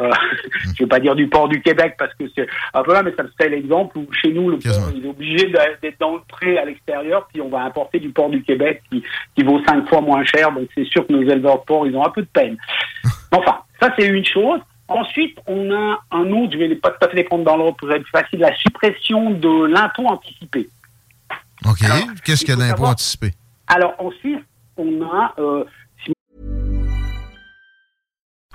euh, 0.00 0.10
je 0.62 0.68
ne 0.68 0.74
vais 0.78 0.86
pas 0.86 1.00
dire 1.00 1.14
du 1.14 1.28
port 1.28 1.48
du 1.48 1.60
Québec 1.60 1.94
parce 1.98 2.14
que 2.14 2.24
c'est 2.34 2.46
un 2.74 2.82
peu 2.82 2.92
là, 2.92 3.02
mais 3.02 3.12
ça 3.16 3.22
me 3.22 3.30
fait 3.40 3.48
l'exemple 3.48 3.98
où 3.98 4.06
chez 4.12 4.32
nous, 4.32 4.50
le 4.50 4.58
port, 4.58 4.90
il 4.94 5.04
est 5.04 5.08
obligé 5.08 5.52
d'être 5.82 5.98
dans 5.98 6.14
le 6.14 6.20
pré 6.28 6.58
à 6.58 6.64
l'extérieur, 6.64 7.28
puis 7.32 7.42
on 7.42 7.48
va 7.48 7.62
importer 7.62 7.98
du 7.98 8.10
port 8.10 8.30
du 8.30 8.42
Québec 8.42 8.82
qui, 8.90 9.02
qui 9.34 9.42
vaut 9.42 9.60
cinq 9.64 9.88
fois 9.88 10.00
moins 10.00 10.24
cher. 10.24 10.52
Donc 10.52 10.68
c'est 10.74 10.86
sûr 10.86 11.06
que 11.06 11.12
nos 11.12 11.22
éleveurs 11.22 11.60
de 11.60 11.64
porc, 11.64 11.86
ils 11.86 11.96
ont 11.96 12.04
un 12.04 12.10
peu 12.10 12.22
de 12.22 12.28
peine. 12.32 12.56
Enfin, 13.30 13.58
ça 13.78 13.92
c'est 13.98 14.06
une 14.06 14.24
chose. 14.24 14.60
Ensuite, 14.88 15.38
on 15.46 15.70
a 15.70 16.00
un 16.10 16.32
autre, 16.32 16.52
je 16.52 16.58
vais 16.58 16.74
pas 16.76 16.90
tout 16.90 17.04
à 17.04 17.08
fait 17.08 17.16
les 17.16 17.24
prendre 17.24 17.44
dans 17.44 17.56
l'ordre 17.56 17.76
pour 17.76 17.92
être 17.92 18.02
plus 18.02 18.10
facile, 18.10 18.40
la 18.40 18.56
suppression 18.56 19.30
de 19.30 19.66
l'impôt 19.66 20.06
anticipé. 20.06 20.68
OK. 21.66 21.84
Qu'est-ce 22.24 22.44
que 22.44 22.52
l'impôt 22.52 22.86
anticipé? 22.86 23.32
Alors, 23.66 23.94
ensuite, 23.98 24.42
on 24.78 25.02
a 25.02 25.34
euh, 25.38 25.64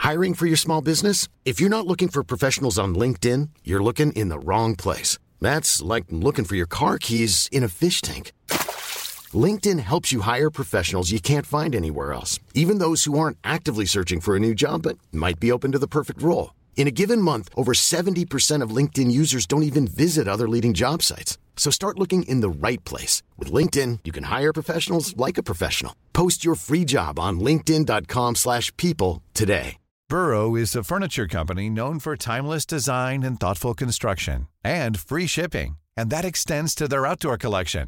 Hiring 0.03 0.33
for 0.33 0.45
your 0.47 0.57
small 0.57 0.81
business? 0.81 1.29
If 1.45 1.61
you're 1.61 1.69
not 1.69 1.87
looking 1.87 2.09
for 2.09 2.25
professionals 2.25 2.77
on 2.77 2.93
LinkedIn, 2.93 3.51
you're 3.63 3.81
looking 3.81 4.11
in 4.11 4.27
the 4.27 4.37
wrong 4.37 4.75
place. 4.75 5.17
That's 5.39 5.81
like 5.81 6.03
looking 6.09 6.43
for 6.43 6.55
your 6.55 6.65
car 6.65 6.97
keys 6.97 7.47
in 7.53 7.63
a 7.63 7.69
fish 7.69 8.01
tank. 8.01 8.33
LinkedIn 9.33 9.79
helps 9.79 10.11
you 10.11 10.21
hire 10.21 10.49
professionals 10.49 11.11
you 11.11 11.21
can't 11.21 11.45
find 11.45 11.73
anywhere 11.73 12.11
else, 12.11 12.39
even 12.53 12.79
those 12.79 13.05
who 13.05 13.17
aren't 13.17 13.37
actively 13.43 13.85
searching 13.85 14.19
for 14.19 14.35
a 14.35 14.39
new 14.39 14.53
job 14.53 14.81
but 14.81 14.97
might 15.13 15.39
be 15.39 15.51
open 15.51 15.71
to 15.71 15.79
the 15.79 15.87
perfect 15.87 16.21
role. 16.21 16.53
In 16.75 16.87
a 16.87 16.91
given 16.91 17.21
month, 17.21 17.49
over 17.55 17.71
70% 17.73 18.61
of 18.61 18.75
LinkedIn 18.75 19.09
users 19.09 19.45
don't 19.45 19.63
even 19.63 19.87
visit 19.87 20.27
other 20.27 20.49
leading 20.49 20.73
job 20.73 21.01
sites. 21.01 21.37
So 21.55 21.71
start 21.71 21.97
looking 21.97 22.23
in 22.23 22.41
the 22.41 22.67
right 22.67 22.83
place. 22.83 23.23
With 23.37 23.53
LinkedIn, 23.53 23.99
you 24.03 24.11
can 24.11 24.25
hire 24.25 24.51
professionals 24.51 25.15
like 25.15 25.37
a 25.37 25.43
professional. 25.43 25.95
Post 26.11 26.43
your 26.43 26.55
free 26.55 26.83
job 26.83 27.17
on 27.17 27.39
linkedin.com 27.39 28.35
slash 28.35 28.75
people 28.75 29.23
today. 29.33 29.77
Burrow 30.09 30.55
is 30.55 30.75
a 30.75 30.83
furniture 30.83 31.27
company 31.27 31.69
known 31.69 31.97
for 31.99 32.15
timeless 32.15 32.65
design 32.67 33.23
and 33.23 33.39
thoughtful 33.39 33.73
construction 33.73 34.47
and 34.63 34.99
free 34.99 35.25
shipping, 35.25 35.77
and 35.97 36.11
that 36.11 36.25
extends 36.25 36.75
to 36.75 36.87
their 36.87 37.07
outdoor 37.07 37.37
collection. 37.37 37.87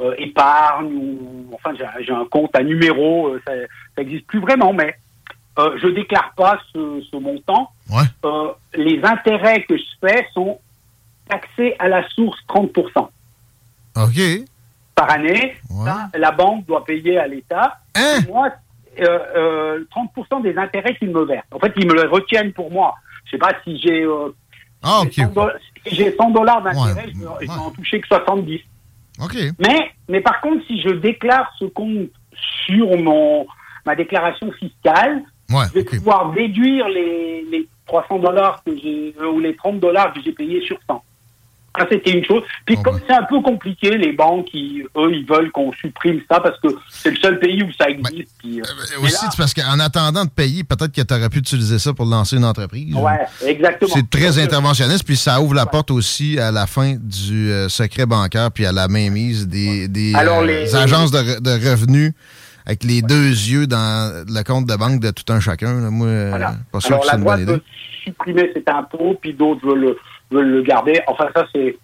euh, 0.00 0.14
épargne, 0.18 0.92
ou 0.94 1.50
enfin, 1.54 1.72
j'ai 2.00 2.12
un 2.12 2.24
compte 2.26 2.54
à 2.54 2.62
numéro, 2.62 3.28
euh, 3.28 3.42
ça 3.46 3.52
n'existe 3.96 4.26
plus 4.26 4.40
vraiment, 4.40 4.72
mais 4.72 4.94
euh, 5.58 5.76
je 5.82 5.88
déclare 5.88 6.32
pas 6.36 6.58
ce, 6.72 7.02
ce 7.10 7.16
montant. 7.16 7.70
Ouais. 7.90 8.04
Euh, 8.24 8.52
les 8.74 9.00
intérêts 9.04 9.62
que 9.64 9.76
je 9.76 9.82
fais 10.00 10.26
sont 10.32 10.58
taxés 11.28 11.74
à 11.78 11.88
la 11.88 12.08
source 12.10 12.38
30%. 12.48 13.08
OK. 13.96 14.20
Par 14.94 15.10
année, 15.10 15.56
Ouais. 15.70 15.84
ça, 15.86 16.08
la 16.16 16.30
banque 16.30 16.64
doit 16.66 16.84
payer 16.84 17.18
à 17.18 17.26
l'État. 17.26 17.78
Hein? 17.96 18.20
Moi, 18.28 18.50
euh, 19.00 19.18
euh, 19.36 19.84
30% 19.94 20.42
des 20.42 20.56
intérêts 20.56 20.94
qu'ils 20.96 21.10
me 21.10 21.24
versent. 21.24 21.46
En 21.52 21.58
fait, 21.58 21.72
ils 21.76 21.86
me 21.86 21.94
les 21.94 22.06
retiennent 22.08 22.52
pour 22.52 22.70
moi. 22.70 22.94
Je 23.24 23.32
sais 23.32 23.38
pas 23.38 23.52
si 23.64 23.78
j'ai 23.80 24.02
euh, 24.02 24.28
Ah, 24.82 25.02
j'ai 25.10 25.24
OK. 25.24 25.28
100 25.28 25.34
dollars- 25.34 25.56
si 25.86 25.94
j'ai 25.94 26.16
100 26.16 26.30
dollars 26.30 26.62
d'intérêt, 26.62 27.04
Ouais, 27.06 27.12
je, 27.40 27.46
je 27.46 27.46
vais 27.52 27.58
en 27.58 27.70
toucher 27.70 28.00
que 28.00 28.06
70. 28.08 28.60
Mais, 29.58 29.90
mais 30.08 30.20
par 30.20 30.40
contre, 30.40 30.64
si 30.66 30.80
je 30.80 30.90
déclare 30.90 31.50
ce 31.58 31.64
compte 31.64 32.08
sur 32.66 32.96
mon, 32.98 33.46
ma 33.84 33.94
déclaration 33.94 34.50
fiscale, 34.52 35.22
Ouais, 35.50 35.64
je 35.70 35.80
vais 35.80 35.84
pouvoir 35.84 36.32
déduire 36.32 36.88
les, 36.88 37.42
les 37.50 37.68
300 37.86 38.18
dollars 38.18 38.62
que 38.64 38.76
j'ai, 38.76 39.14
euh, 39.18 39.30
ou 39.30 39.40
les 39.40 39.56
30 39.56 39.80
dollars 39.80 40.12
que 40.12 40.20
j'ai 40.22 40.32
payés 40.32 40.60
sur 40.60 40.78
100. 40.86 41.02
Ça, 41.78 41.86
c'était 41.90 42.10
une 42.18 42.24
chose. 42.24 42.42
Puis 42.66 42.74
Oh, 42.78 42.82
comme 42.82 42.96
ben. 42.96 43.02
c'est 43.06 43.14
un 43.14 43.22
peu 43.24 43.40
compliqué, 43.40 43.96
les 43.96 44.12
banques, 44.12 44.48
ils- 44.52 44.82
eux, 44.96 45.12
ils 45.14 45.24
veulent 45.24 45.50
qu'on 45.52 45.72
supprime 45.74 46.20
ça 46.30 46.40
parce 46.40 46.58
que 46.60 46.68
c'est 46.90 47.10
le 47.10 47.16
seul 47.16 47.38
pays 47.38 47.62
où 47.62 47.70
ça 47.80 47.88
existe. 47.88 48.32
puis, 48.38 48.60
euh, 48.60 48.64
Euh, 48.64 49.02
aussi, 49.04 49.24
là- 49.24 49.30
parce 49.36 49.54
qu'en 49.54 49.78
attendant 49.78 50.24
de 50.24 50.30
payer, 50.30 50.64
peut-être 50.64 50.92
que 50.92 51.00
tu 51.02 51.14
aurais 51.14 51.28
pu 51.28 51.38
utiliser 51.38 51.78
ça 51.78 51.92
pour 51.92 52.06
lancer 52.06 52.36
une 52.36 52.44
entreprise. 52.44 52.94
ouais, 52.94 53.20
exactement. 53.46 53.90
C'est 53.94 54.10
très 54.10 54.38
euh, 54.38 54.42
interventionniste, 54.44 55.04
puis 55.04 55.16
ça 55.16 55.40
ouvre 55.40 55.54
la 55.54 55.66
porte 55.66 55.90
aussi 55.90 56.38
à 56.38 56.50
la 56.50 56.66
fin 56.66 56.96
du 57.00 57.50
euh, 57.50 57.68
secret 57.68 58.06
bancaire, 58.06 58.50
puis 58.50 58.66
à 58.66 58.72
la 58.72 58.88
mainmise 58.88 59.46
des, 59.48 59.86
des 59.88 60.14
Alors, 60.14 60.42
les- 60.42 60.74
agences 60.74 61.10
de, 61.10 61.18
re- 61.18 61.40
de 61.40 61.70
revenus 61.70 62.12
avec 62.66 62.84
les 62.84 63.00
deux 63.02 63.28
yeux 63.30 63.66
dans 63.66 64.24
le 64.28 64.42
compte 64.42 64.66
de 64.66 64.74
banque 64.76 65.00
de 65.00 65.10
tout 65.10 65.32
un 65.32 65.40
chacun. 65.40 65.72
Moi, 65.90 66.28
Voilà. 66.30 66.54
pas 66.70 66.80
sûr 66.80 66.92
Alors 66.94 67.04
que 67.04 67.10
c'est 67.10 67.16
une 67.16 67.24
bonne 67.24 67.42
idée. 67.42 67.62
supprimer 68.04 68.50
cet 68.54 68.68
impôt, 68.68 69.16
puis 69.20 69.32
d'autres 69.34 69.66
veulent 69.66 69.80
le, 69.80 69.96
veulent 70.30 70.50
le 70.50 70.62
garder. 70.62 71.00
Enfin, 71.06 71.28
ça, 71.34 71.46
c'est 71.54 71.76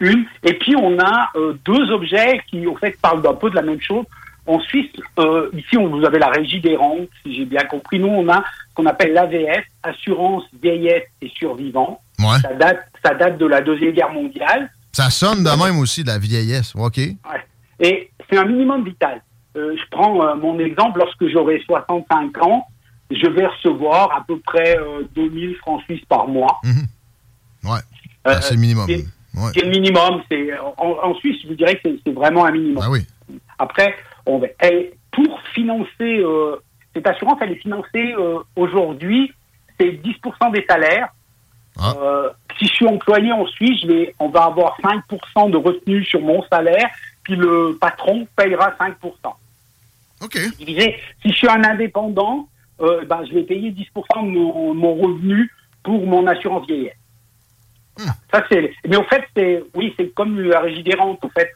une. 0.00 0.24
Et 0.44 0.54
puis, 0.54 0.76
on 0.76 0.98
a 0.98 1.28
euh, 1.36 1.54
deux 1.64 1.90
objets 1.90 2.40
qui, 2.48 2.66
au 2.66 2.76
fait, 2.76 2.98
parlent 3.00 3.22
d'un 3.22 3.34
peu 3.34 3.50
de 3.50 3.56
la 3.56 3.62
même 3.62 3.80
chose. 3.80 4.04
En 4.46 4.58
Suisse, 4.60 4.90
euh, 5.18 5.50
ici, 5.52 5.76
on, 5.76 5.88
vous 5.88 6.04
avez 6.04 6.18
la 6.18 6.28
régie 6.28 6.60
des 6.60 6.76
rentes, 6.76 7.08
si 7.22 7.34
j'ai 7.34 7.44
bien 7.44 7.62
compris. 7.64 7.98
Nous, 7.98 8.08
on 8.08 8.28
a 8.28 8.38
ce 8.38 8.74
qu'on 8.74 8.86
appelle 8.86 9.12
l'AVS, 9.12 9.62
Assurance 9.82 10.44
Vieillesse 10.62 11.04
et 11.20 11.28
Survivants. 11.28 12.00
Ouais. 12.18 12.38
Ça 12.42 12.54
date, 12.54 12.80
ça 13.04 13.14
date 13.14 13.38
de 13.38 13.46
la 13.46 13.60
Deuxième 13.60 13.92
Guerre 13.92 14.12
mondiale. 14.12 14.70
Ça 14.92 15.10
sonne 15.10 15.44
de 15.44 15.64
même 15.64 15.78
aussi, 15.78 16.02
de 16.02 16.08
la 16.08 16.18
vieillesse. 16.18 16.74
OK. 16.74 16.96
Ouais. 16.96 17.16
Et 17.78 18.10
c'est 18.28 18.38
un 18.38 18.44
minimum 18.44 18.84
vital. 18.84 19.22
Euh, 19.56 19.76
je 19.76 19.82
prends 19.90 20.36
mon 20.36 20.58
exemple, 20.58 20.98
lorsque 20.98 21.26
j'aurai 21.28 21.60
65 21.66 22.44
ans, 22.44 22.66
je 23.10 23.26
vais 23.26 23.46
recevoir 23.46 24.16
à 24.16 24.24
peu 24.26 24.38
près 24.38 24.78
euh, 24.78 25.02
2000 25.14 25.56
francs 25.56 25.82
suisses 25.82 26.04
par 26.08 26.28
mois. 26.28 26.60
Ouais. 27.64 27.78
Euh, 28.26 28.34
Ah, 28.36 28.40
c'est 28.42 28.54
le 28.54 28.60
minimum. 28.60 28.86
c'est- 28.88 29.06
Ouais. 29.38 29.50
C'est 29.54 29.64
le 29.64 29.70
minimum. 29.70 30.22
C'est 30.30 30.58
en, 30.58 30.74
en 30.78 31.14
Suisse, 31.14 31.36
je 31.42 31.48
vous 31.48 31.54
dirais 31.54 31.74
que 31.76 31.80
c'est- 31.84 31.98
c'est 32.04 32.12
vraiment 32.12 32.44
un 32.44 32.50
minimum. 32.50 32.82
Ah 32.84 32.90
oui. 32.90 33.06
Après, 33.58 33.94
on 34.26 34.42
et 34.64 34.92
pour 35.12 35.40
financer 35.54 36.18
euh, 36.20 36.56
cette 36.94 37.06
assurance, 37.06 37.38
elle 37.40 37.52
est 37.52 37.56
financée 37.62 38.14
aujourd'hui, 38.56 39.32
c'est 39.78 39.90
10% 39.92 40.50
des 40.50 40.64
salaires. 40.68 41.08
Ah. 41.82 41.94
si 42.58 42.66
je 42.66 42.72
suis 42.74 42.86
employé 42.86 43.32
en 43.32 43.46
Suisse, 43.46 43.80
je 43.82 43.86
vais, 43.86 44.14
on 44.18 44.28
va 44.28 44.44
avoir 44.44 44.76
5% 44.82 45.48
de 45.48 45.56
retenue 45.56 46.04
sur 46.04 46.20
mon 46.20 46.42
salaire, 46.52 46.90
puis 47.22 47.36
le 47.36 47.78
patron 47.80 48.26
payera 48.36 48.74
5%. 48.78 49.34
OK. 50.22 50.36
si 50.58 50.66
je 51.24 51.32
suis 51.32 51.48
un 51.48 51.64
indépendant, 51.64 52.48
ben, 52.78 53.24
je 53.26 53.32
vais 53.34 53.44
payer 53.44 53.70
10% 53.70 54.22
de 54.24 54.28
mon, 54.30 54.74
mon, 54.74 54.94
revenu 54.94 55.50
pour 55.82 56.04
mon 56.06 56.26
assurance 56.26 56.66
vieillesse. 56.66 56.96
Ça, 58.32 58.44
c'est, 58.50 58.72
mais 58.86 58.96
au 58.96 59.04
fait, 59.04 59.24
c'est, 59.36 59.62
oui, 59.74 59.94
c'est 59.96 60.12
comme 60.14 60.40
la 60.40 60.60
régie 60.60 60.82
des 60.82 60.94
rentes. 60.94 61.24
En 61.24 61.28
fait, 61.30 61.50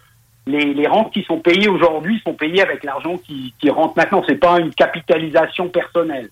les, 0.46 0.74
les 0.74 0.86
rentes 0.86 1.12
qui 1.12 1.22
sont 1.24 1.40
payées 1.40 1.68
aujourd'hui 1.68 2.20
sont 2.24 2.34
payées 2.34 2.62
avec 2.62 2.84
l'argent 2.84 3.16
qui, 3.18 3.54
qui 3.58 3.70
rentre 3.70 3.94
maintenant. 3.96 4.22
C'est 4.28 4.36
pas 4.36 4.60
une 4.60 4.74
capitalisation 4.74 5.68
personnelle. 5.68 6.30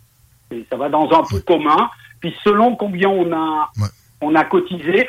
ça 0.70 0.76
va 0.76 0.88
dans 0.88 1.10
un 1.10 1.22
pot 1.22 1.44
commun. 1.44 1.90
Puis 2.20 2.34
selon 2.44 2.76
combien 2.76 3.08
on 3.08 3.32
a, 3.32 3.70
on 4.20 4.34
a 4.34 4.44
cotisé, 4.44 5.08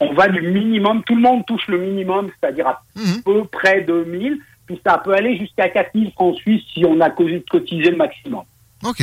on 0.00 0.12
va 0.12 0.28
du 0.28 0.40
minimum. 0.42 1.02
Tout 1.04 1.16
le 1.16 1.22
monde 1.22 1.44
touche 1.46 1.66
le 1.68 1.78
minimum, 1.78 2.30
c'est-à-dire 2.40 2.68
à, 2.68 2.82
hmm. 2.94 3.22
peu 3.24 3.44
près 3.44 3.80
2000. 3.82 4.38
Puis 4.66 4.80
ça 4.86 4.98
peut 4.98 5.14
aller 5.14 5.38
jusqu'à 5.38 5.68
4000 5.68 6.12
francs 6.12 6.36
suisses 6.36 6.62
si 6.72 6.84
on 6.84 7.00
a 7.00 7.10
cotisé 7.10 7.90
le 7.90 7.96
maximum. 7.96 8.44
OK. 8.84 9.02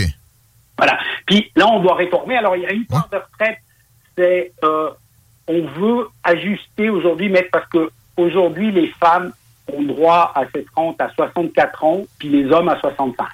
Voilà. 0.78 0.98
Puis 1.26 1.52
là, 1.56 1.68
on 1.68 1.82
doit 1.82 1.96
réformer. 1.96 2.38
Alors, 2.38 2.56
il 2.56 2.64
y 2.64 2.66
a 2.66 2.72
une 2.72 2.86
part 2.86 3.10
de 3.12 3.18
retraite, 3.18 3.58
c'est 4.18 4.54
euh, 4.64 4.90
on 5.50 5.66
veut 5.66 6.08
ajuster 6.24 6.90
aujourd'hui, 6.90 7.28
mais 7.28 7.50
parce 7.52 7.68
que 7.70 7.90
aujourd'hui, 8.16 8.72
les 8.72 8.88
femmes 9.00 9.34
ont 9.74 9.82
droit 9.82 10.32
à 10.36 10.44
cette 10.54 10.68
rente 10.76 11.02
à 11.02 11.10
64 11.10 11.84
ans, 11.84 12.02
puis 12.20 12.30
les 12.30 12.52
hommes 12.52 12.70
à 12.70 12.80
65. 12.80 13.28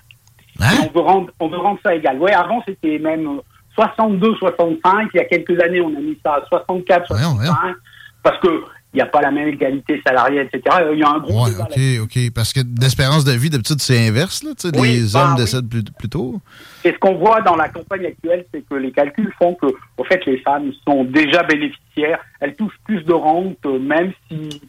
Hein? 0.62 0.66
On, 0.84 0.94
veut 0.94 1.06
rendre, 1.06 1.32
on 1.42 1.50
veut 1.50 1.58
rendre 1.58 1.80
ça 1.84 1.94
égal. 1.94 2.18
Oui, 2.20 2.32
avant, 2.32 2.64
c'était 2.66 3.00
même 3.00 3.42
62, 3.76 4.36
65. 4.36 5.10
Il 5.14 5.18
y 5.18 5.20
a 5.20 5.26
quelques 5.26 5.62
années, 5.62 5.82
on 5.82 5.90
a 5.90 6.00
mis 6.00 6.18
ça 6.24 6.36
à 6.36 6.46
64, 6.48 7.08
65. 7.08 7.76
Parce 8.24 8.40
que 8.40 8.64
il 8.96 9.00
n'y 9.00 9.02
a 9.02 9.08
pas 9.08 9.20
la 9.20 9.30
même 9.30 9.50
égalité 9.50 10.02
salariale, 10.08 10.48
etc. 10.52 10.78
Il 10.94 11.00
y 11.00 11.04
a 11.04 11.10
un 11.10 11.20
gros. 11.20 11.44
Ouais, 11.44 11.52
OK, 11.60 12.04
OK. 12.04 12.34
Parce 12.34 12.54
que 12.54 12.62
d'espérance 12.62 13.26
de 13.26 13.34
vie, 13.34 13.50
d'habitude, 13.50 13.82
c'est 13.82 14.08
inverse. 14.08 14.42
Là, 14.42 14.52
les 14.82 15.12
bah 15.12 15.20
hommes 15.20 15.36
décèdent 15.36 15.68
plus, 15.68 16.10
tôt. 16.10 16.40
Et 16.86 16.94
ce 16.94 16.98
qu'on 16.98 17.16
voit 17.16 17.42
dans 17.42 17.58
la 17.58 17.68
campagne 17.68 18.06
actuelle, 18.06 18.46
c'est 18.54 18.64
que 18.66 18.76
les 18.76 18.94
calculs 18.94 19.34
font 19.38 19.54
que, 19.56 19.66
au 19.98 20.04
fait, 20.06 20.26
les 20.26 20.38
femmes 20.38 20.72
sont 20.88 21.04
déjà 21.04 21.44
bénéficiaires. 21.44 22.20
Elles 22.40 22.56
touchent 22.56 22.80
plus 22.86 23.04
de 23.04 23.12
rente, 23.12 23.66
même 23.66 24.14
si, 24.30 24.62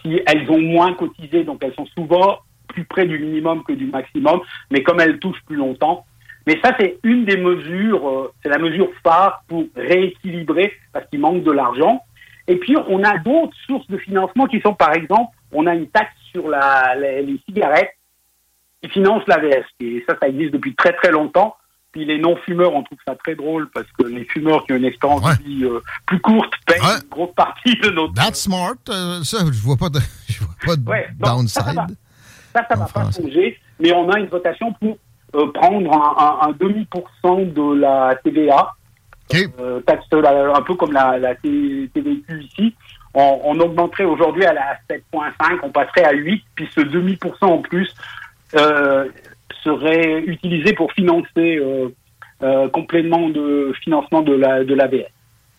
si 0.00 0.18
elles 0.26 0.50
ont 0.50 0.62
moins 0.62 0.94
cotisé. 0.94 1.44
Donc, 1.44 1.62
elles 1.62 1.74
sont 1.74 1.86
souvent 1.94 2.38
plus 2.68 2.84
près 2.84 3.04
du 3.04 3.18
minimum 3.18 3.64
que 3.64 3.74
du 3.74 3.84
maximum. 3.84 4.40
Mais 4.70 4.82
comme 4.82 4.98
elles 5.00 5.18
touchent 5.18 5.42
plus 5.46 5.56
longtemps, 5.56 6.06
mais 6.46 6.58
ça, 6.64 6.74
c'est 6.80 6.98
une 7.04 7.26
des 7.26 7.36
mesures, 7.36 8.08
euh, 8.08 8.32
c'est 8.42 8.48
la 8.48 8.58
mesure 8.58 8.88
phare 9.04 9.44
pour 9.46 9.64
rééquilibrer 9.76 10.72
parce 10.92 11.06
qu'il 11.08 11.20
manque 11.20 11.44
de 11.44 11.52
l'argent. 11.52 12.02
Et 12.48 12.56
puis, 12.56 12.76
on 12.88 13.02
a 13.04 13.18
d'autres 13.18 13.56
sources 13.66 13.86
de 13.88 13.98
financement 13.98 14.46
qui 14.46 14.60
sont, 14.60 14.74
par 14.74 14.94
exemple, 14.94 15.30
on 15.52 15.66
a 15.66 15.74
une 15.74 15.88
taxe 15.88 16.14
sur 16.30 16.48
la, 16.48 16.94
les, 16.96 17.40
cigarettes 17.46 17.94
qui 18.82 18.90
finance 18.90 19.22
l'AVS. 19.26 19.64
Et 19.80 20.04
ça, 20.08 20.16
ça 20.20 20.28
existe 20.28 20.52
depuis 20.52 20.74
très, 20.74 20.92
très 20.94 21.10
longtemps. 21.10 21.56
Puis 21.92 22.06
les 22.06 22.18
non-fumeurs, 22.18 22.72
on 22.72 22.82
trouve 22.82 22.98
ça 23.06 23.14
très 23.16 23.34
drôle 23.34 23.68
parce 23.70 23.86
que 23.98 24.04
les 24.04 24.24
fumeurs 24.24 24.64
qui 24.64 24.72
ont 24.72 24.76
une 24.76 24.86
expérience 24.86 25.20
de 25.20 25.44
vie 25.44 25.64
euh, 25.64 25.80
plus 26.06 26.20
courte 26.20 26.52
payent 26.66 26.80
une 26.80 27.08
grosse 27.10 27.34
partie 27.34 27.74
de 27.76 27.90
notre... 27.90 28.14
That's 28.14 28.40
smart. 28.40 28.76
Euh, 28.88 29.22
ça, 29.24 29.38
je 29.44 29.60
vois 29.60 29.76
pas 29.76 29.90
de, 29.90 29.98
je 30.28 30.42
vois 30.42 30.54
pas 30.64 30.76
de 30.76 30.84
downside. 31.18 31.96
Ça, 32.54 32.66
ça 32.66 32.74
va, 32.76 32.86
pas 32.86 33.10
changer. 33.10 33.58
Mais 33.78 33.92
on 33.92 34.08
a 34.08 34.18
une 34.18 34.26
votation 34.26 34.72
pour 34.72 34.96
euh, 35.34 35.52
prendre 35.52 35.92
un, 35.92 36.46
un, 36.46 36.48
un 36.48 36.52
demi-pourcent 36.52 37.42
de 37.42 37.74
la 37.74 38.16
TVA 38.24 38.74
euh, 39.34 39.80
taxe 39.80 40.06
un 40.12 40.62
peu 40.62 40.74
comme 40.74 40.92
la, 40.92 41.34
TVQ 41.34 42.42
ici. 42.42 42.74
On, 43.14 43.58
augmenterait 43.60 44.04
aujourd'hui 44.04 44.44
à 44.44 44.54
la 44.54 44.78
7,5, 44.88 45.58
on 45.62 45.70
passerait 45.70 46.04
à 46.04 46.12
8, 46.12 46.42
puis 46.54 46.68
ce 46.74 46.80
demi-pourcent 46.80 47.46
en 47.46 47.58
plus 47.58 47.94
euh, 48.54 49.08
serait 49.62 50.20
utilisé 50.20 50.72
pour 50.72 50.92
financer 50.92 51.56
euh, 51.56 51.88
euh, 52.42 52.68
complément 52.68 53.28
de 53.28 53.72
financement 53.82 54.22
de 54.22 54.32
la 54.34 54.64
de 54.64 54.74
l'ABS. 54.74 55.06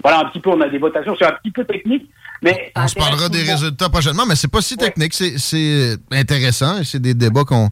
Voilà 0.04 0.20
un 0.20 0.26
petit 0.26 0.40
peu, 0.40 0.50
on 0.50 0.62
a 0.62 0.70
des 0.70 0.80
votations, 0.80 1.16
c'est 1.18 1.26
un 1.26 1.32
petit 1.42 1.52
peu 1.52 1.64
technique, 1.64 2.10
mais 2.42 2.72
on 2.76 2.88
se 2.88 2.96
parlera 2.96 3.30
des 3.30 3.44
résultats 3.44 3.88
prochainement, 3.90 4.26
mais 4.28 4.36
c'est 4.36 4.50
pas 4.50 4.62
si 4.62 4.76
technique, 4.76 5.14
c'est 5.14 5.98
intéressant 6.12 6.80
et 6.80 6.84
c'est 6.84 7.00
des 7.00 7.14
débats 7.14 7.46
qu'on 7.46 7.70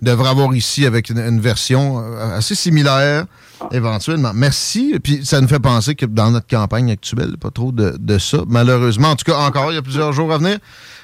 devrait 0.00 0.30
avoir 0.30 0.54
ici 0.54 0.86
avec 0.86 1.10
une 1.10 1.40
version 1.40 1.98
assez 2.36 2.54
similaire 2.54 3.24
éventuellement. 3.70 4.32
Merci. 4.34 4.98
Puis 5.02 5.24
ça 5.24 5.40
nous 5.40 5.48
fait 5.48 5.60
penser 5.60 5.94
que 5.94 6.06
dans 6.06 6.30
notre 6.30 6.46
campagne 6.46 6.90
actuelle, 6.90 7.36
pas 7.40 7.50
trop 7.50 7.72
de, 7.72 7.96
de 7.98 8.18
ça, 8.18 8.38
malheureusement. 8.46 9.10
En 9.10 9.16
tout 9.16 9.30
cas, 9.30 9.38
encore, 9.38 9.70
il 9.72 9.76
y 9.76 9.78
a 9.78 9.82
plusieurs 9.82 10.12
jours 10.12 10.32
à 10.32 10.38
venir. 10.38 10.58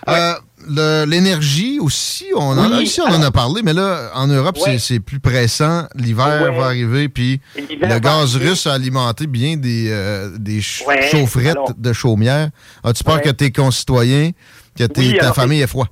Euh, 0.09 0.35
l'énergie 0.69 1.79
aussi, 1.81 2.27
on 2.35 2.41
en, 2.41 2.73
a, 2.73 2.83
ici, 2.83 3.01
on 3.01 3.13
en 3.13 3.23
a 3.23 3.31
parlé, 3.31 3.63
mais 3.63 3.73
là, 3.73 4.11
en 4.15 4.27
Europe, 4.27 4.59
c'est 4.79 5.01
plus 5.01 5.21
pressant. 5.21 5.85
L'hiver 5.95 6.53
va 6.53 6.67
arriver, 6.67 7.09
puis 7.09 7.41
le 7.57 7.99
gaz 7.99 8.37
russe 8.37 8.67
a 8.67 8.75
alimenté 8.75 9.27
bien 9.27 9.57
des, 9.57 9.91
euh, 9.91 10.31
des 10.39 10.61
chaufferettes 10.61 11.79
de 11.79 11.93
chaumière. 11.93 12.49
As-tu 12.85 13.05
peur 13.05 13.21
que 13.21 13.31
tes 13.31 13.51
concitoyens, 13.51 14.31
que 14.77 14.85
ta 14.85 15.33
famille 15.33 15.63
ait 15.63 15.67
froid? 15.67 15.87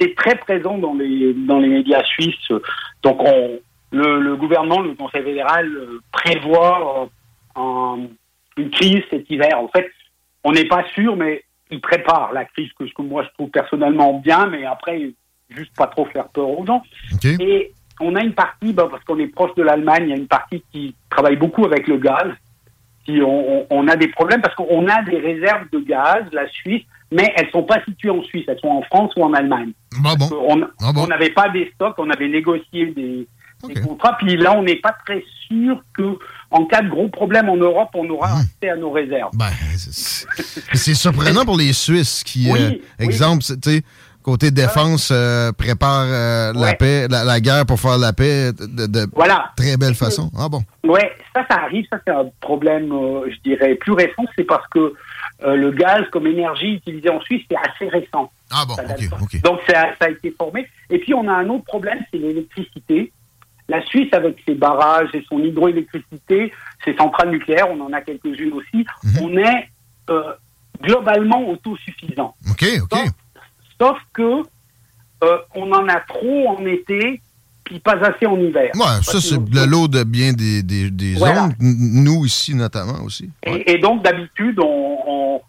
C'est 0.00 0.14
très 0.16 0.36
présent 0.36 0.78
dans 0.78 0.94
les, 0.94 1.34
dans 1.34 1.58
les 1.58 1.68
médias 1.68 2.02
suisses. 2.04 2.50
Donc, 3.02 3.18
on, 3.20 3.58
le, 3.92 4.36
gouvernement, 4.36 4.80
le 4.80 4.94
Conseil 4.94 5.22
fédéral 5.22 5.66
euh, 5.66 6.00
prévoit 6.10 7.08
euh, 7.56 8.06
une 8.56 8.70
crise 8.70 9.02
cet 9.10 9.30
hiver. 9.30 9.58
En 9.58 9.68
fait, 9.68 9.90
on 10.44 10.52
n'est 10.52 10.66
pas 10.66 10.84
sûr, 10.94 11.16
mais 11.16 11.44
il 11.72 11.80
prépare 11.80 12.32
la 12.32 12.44
crise 12.44 12.70
que, 12.78 12.84
que, 12.84 13.02
moi 13.02 13.24
je 13.24 13.28
trouve 13.34 13.50
personnellement 13.50 14.18
bien, 14.18 14.46
mais 14.46 14.64
après, 14.64 15.12
juste 15.48 15.74
pas 15.76 15.86
trop 15.86 16.06
faire 16.06 16.28
peur 16.28 16.48
aux 16.48 16.64
gens. 16.64 16.82
Et 17.24 17.72
on 18.00 18.14
a 18.14 18.22
une 18.22 18.34
partie, 18.34 18.72
bah, 18.72 18.88
parce 18.90 19.04
qu'on 19.04 19.18
est 19.18 19.26
proche 19.26 19.54
de 19.56 19.62
l'Allemagne, 19.62 20.04
il 20.04 20.08
y 20.10 20.12
a 20.12 20.16
une 20.16 20.28
partie 20.28 20.62
qui 20.72 20.94
travaille 21.10 21.36
beaucoup 21.36 21.64
avec 21.64 21.86
le 21.88 21.96
gaz. 21.96 22.28
Si 23.04 23.20
on, 23.20 23.88
a 23.88 23.96
des 23.96 24.08
problèmes 24.08 24.40
parce 24.40 24.54
qu'on 24.54 24.86
a 24.86 25.02
des 25.02 25.18
réserves 25.18 25.68
de 25.72 25.80
gaz, 25.80 26.22
la 26.32 26.46
Suisse, 26.48 26.84
mais 27.10 27.32
elles 27.36 27.50
sont 27.50 27.64
pas 27.64 27.82
situées 27.84 28.10
en 28.10 28.22
Suisse, 28.22 28.44
elles 28.46 28.60
sont 28.60 28.68
en 28.68 28.82
France 28.82 29.12
ou 29.16 29.24
en 29.24 29.32
Allemagne. 29.32 29.72
Ah 30.04 30.14
ah 30.20 30.92
on 30.96 31.06
n'avait 31.08 31.30
pas 31.30 31.48
des 31.48 31.72
stocks, 31.74 31.96
on 31.98 32.10
avait 32.10 32.28
négocié 32.28 32.86
des, 32.86 33.26
contrats. 33.68 34.16
Puis 34.18 34.36
là, 34.36 34.56
on 34.56 34.62
n'est 34.62 34.76
pas 34.76 34.94
très 35.04 35.24
sûr 35.48 35.82
que 35.96 36.18
en 36.50 36.66
cas 36.66 36.82
de 36.82 36.88
gros 36.88 37.08
problème 37.08 37.48
en 37.48 37.56
Europe, 37.56 37.90
on 37.94 38.08
aura 38.10 38.28
hmm. 38.28 38.40
accès 38.40 38.70
à 38.70 38.76
nos 38.76 38.90
réserves. 38.90 39.30
Ben, 39.34 39.50
c'est 39.76 40.94
surprenant 40.94 41.44
pour 41.44 41.56
les 41.56 41.72
Suisses 41.72 42.22
qui, 42.22 42.50
euh, 42.50 42.72
exemple, 42.98 43.42
tu 43.42 43.56
sais, 43.62 43.82
côté 44.22 44.50
défense, 44.50 45.10
euh, 45.12 45.50
prépare 45.52 46.06
euh, 46.06 46.52
la 46.54 46.74
paix, 46.74 47.08
la, 47.08 47.40
guerre 47.40 47.66
pour 47.66 47.80
faire 47.80 47.98
la 47.98 48.12
paix 48.12 48.52
de, 48.52 49.06
très 49.56 49.76
belle 49.76 49.94
façon. 49.94 50.30
Ah 50.38 50.48
bon? 50.48 50.62
Oui, 50.84 51.00
ça, 51.34 51.44
ça 51.50 51.56
arrive. 51.62 51.86
Ça, 51.90 51.98
c'est 52.06 52.12
un 52.12 52.26
problème, 52.40 52.90
je 53.26 53.40
dirais, 53.42 53.74
plus 53.76 53.92
récent. 53.92 54.24
C'est 54.36 54.44
parce 54.44 54.66
que 54.68 54.94
le 55.44 55.70
gaz 55.72 56.02
comme 56.12 56.26
énergie 56.26 56.74
utilisée 56.74 57.10
en 57.10 57.20
Suisse, 57.22 57.42
c'est 57.50 57.56
assez 57.56 57.88
récent. 57.88 58.30
Ah 58.52 58.64
bon, 58.68 58.76
Donc, 59.42 59.60
ça, 59.66 59.88
ça 59.98 60.06
a 60.06 60.10
été 60.10 60.30
formé. 60.36 60.68
Et 60.90 60.98
puis, 60.98 61.14
on 61.14 61.26
a 61.26 61.32
un 61.32 61.48
autre 61.48 61.64
problème, 61.64 61.98
c'est 62.12 62.18
l'électricité. 62.18 63.10
La 63.68 63.84
Suisse, 63.86 64.12
avec 64.12 64.36
ses 64.46 64.54
barrages 64.54 65.10
et 65.14 65.24
son 65.28 65.38
hydroélectricité, 65.38 66.52
ses 66.84 66.94
centrales 66.96 67.30
nucléaires, 67.30 67.70
on 67.70 67.80
en 67.80 67.92
a 67.92 68.00
quelques-unes 68.00 68.52
aussi, 68.52 68.86
mhm. 69.04 69.18
on 69.22 69.36
est 69.36 69.68
euh, 70.10 70.32
globalement 70.82 71.48
autosuffisant. 71.48 72.34
OK, 72.50 72.64
OK. 72.82 72.98
Sauf, 73.80 73.98
que 74.12 74.42
euh, 75.24 75.38
on 75.54 75.72
en 75.72 75.88
a 75.88 76.00
trop 76.00 76.48
en 76.48 76.66
été, 76.66 77.20
puis 77.64 77.78
pas 77.78 77.96
assez 78.04 78.26
en 78.26 78.38
hiver. 78.38 78.70
Ouais, 78.74 79.02
ça, 79.02 79.20
c'est 79.20 79.38
le 79.38 79.66
lot 79.66 79.88
de 79.88 80.02
bien 80.04 80.32
des, 80.32 80.62
des, 80.62 80.90
des 80.90 81.14
zones, 81.14 81.54
nous 81.60 82.24
ici 82.26 82.54
notamment 82.54 83.02
aussi. 83.04 83.30
Et, 83.44 83.78
donc, 83.78 84.02
d'habitude, 84.02 84.58
on 84.60 85.40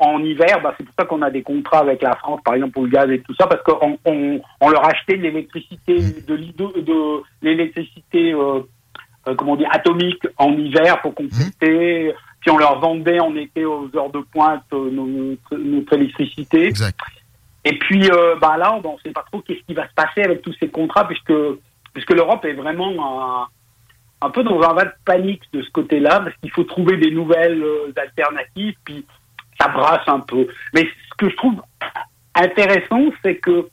en 0.00 0.22
hiver, 0.22 0.60
bah, 0.62 0.74
c'est 0.76 0.84
pour 0.84 0.94
ça 0.98 1.04
qu'on 1.04 1.22
a 1.22 1.30
des 1.30 1.42
contrats 1.42 1.80
avec 1.80 2.02
la 2.02 2.14
France, 2.16 2.40
par 2.44 2.54
exemple 2.54 2.72
pour 2.72 2.84
le 2.84 2.90
gaz 2.90 3.10
et 3.10 3.20
tout 3.20 3.34
ça, 3.34 3.46
parce 3.46 3.62
qu'on 3.62 3.98
on, 4.04 4.68
leur 4.68 4.84
achetait 4.86 5.16
de 5.16 5.22
l'électricité, 5.22 5.98
de, 6.26 6.36
de 6.36 7.22
l'électricité, 7.42 8.32
euh, 8.32 8.60
euh, 9.28 9.34
comment 9.34 9.56
dire, 9.56 9.68
atomique 9.72 10.26
en 10.38 10.52
hiver 10.52 11.00
pour 11.00 11.14
compléter. 11.14 12.08
Mm. 12.08 12.12
Puis 12.40 12.50
on 12.50 12.58
leur 12.58 12.80
vendait 12.80 13.20
en 13.20 13.36
été 13.36 13.64
aux 13.64 13.88
heures 13.94 14.10
de 14.10 14.20
pointe 14.32 14.64
euh, 14.72 14.90
notre, 14.90 15.92
électricité. 15.94 16.66
Exact. 16.66 16.98
Et 17.64 17.78
puis 17.78 18.10
bah 18.40 18.56
là, 18.56 18.74
on 18.74 18.94
ne 18.94 18.98
sait 19.04 19.12
pas 19.12 19.24
trop 19.30 19.40
qu'est-ce 19.40 19.64
qui 19.64 19.74
va 19.74 19.86
se 19.86 19.94
passer 19.94 20.22
avec 20.22 20.42
tous 20.42 20.52
ces 20.58 20.68
contrats, 20.68 21.06
puisque 21.06 21.32
puisque 21.92 22.10
l'Europe 22.10 22.44
est 22.44 22.54
vraiment 22.54 23.46
un, 24.22 24.26
un, 24.26 24.30
peu 24.30 24.42
dans 24.42 24.60
un 24.62 24.72
vade 24.72 24.88
de 24.88 25.04
panique 25.04 25.42
de 25.52 25.62
ce 25.62 25.70
côté-là, 25.70 26.20
parce 26.20 26.34
qu'il 26.38 26.50
faut 26.50 26.64
trouver 26.64 26.96
des 26.96 27.12
nouvelles 27.12 27.64
alternatives. 27.96 28.74
Puis 28.84 29.04
ça 29.62 29.68
brasse 29.68 30.06
un 30.06 30.20
peu. 30.20 30.46
Mais 30.74 30.82
ce 30.82 31.16
que 31.18 31.30
je 31.30 31.36
trouve 31.36 31.62
intéressant, 32.34 33.04
c'est 33.22 33.36
que 33.36 33.68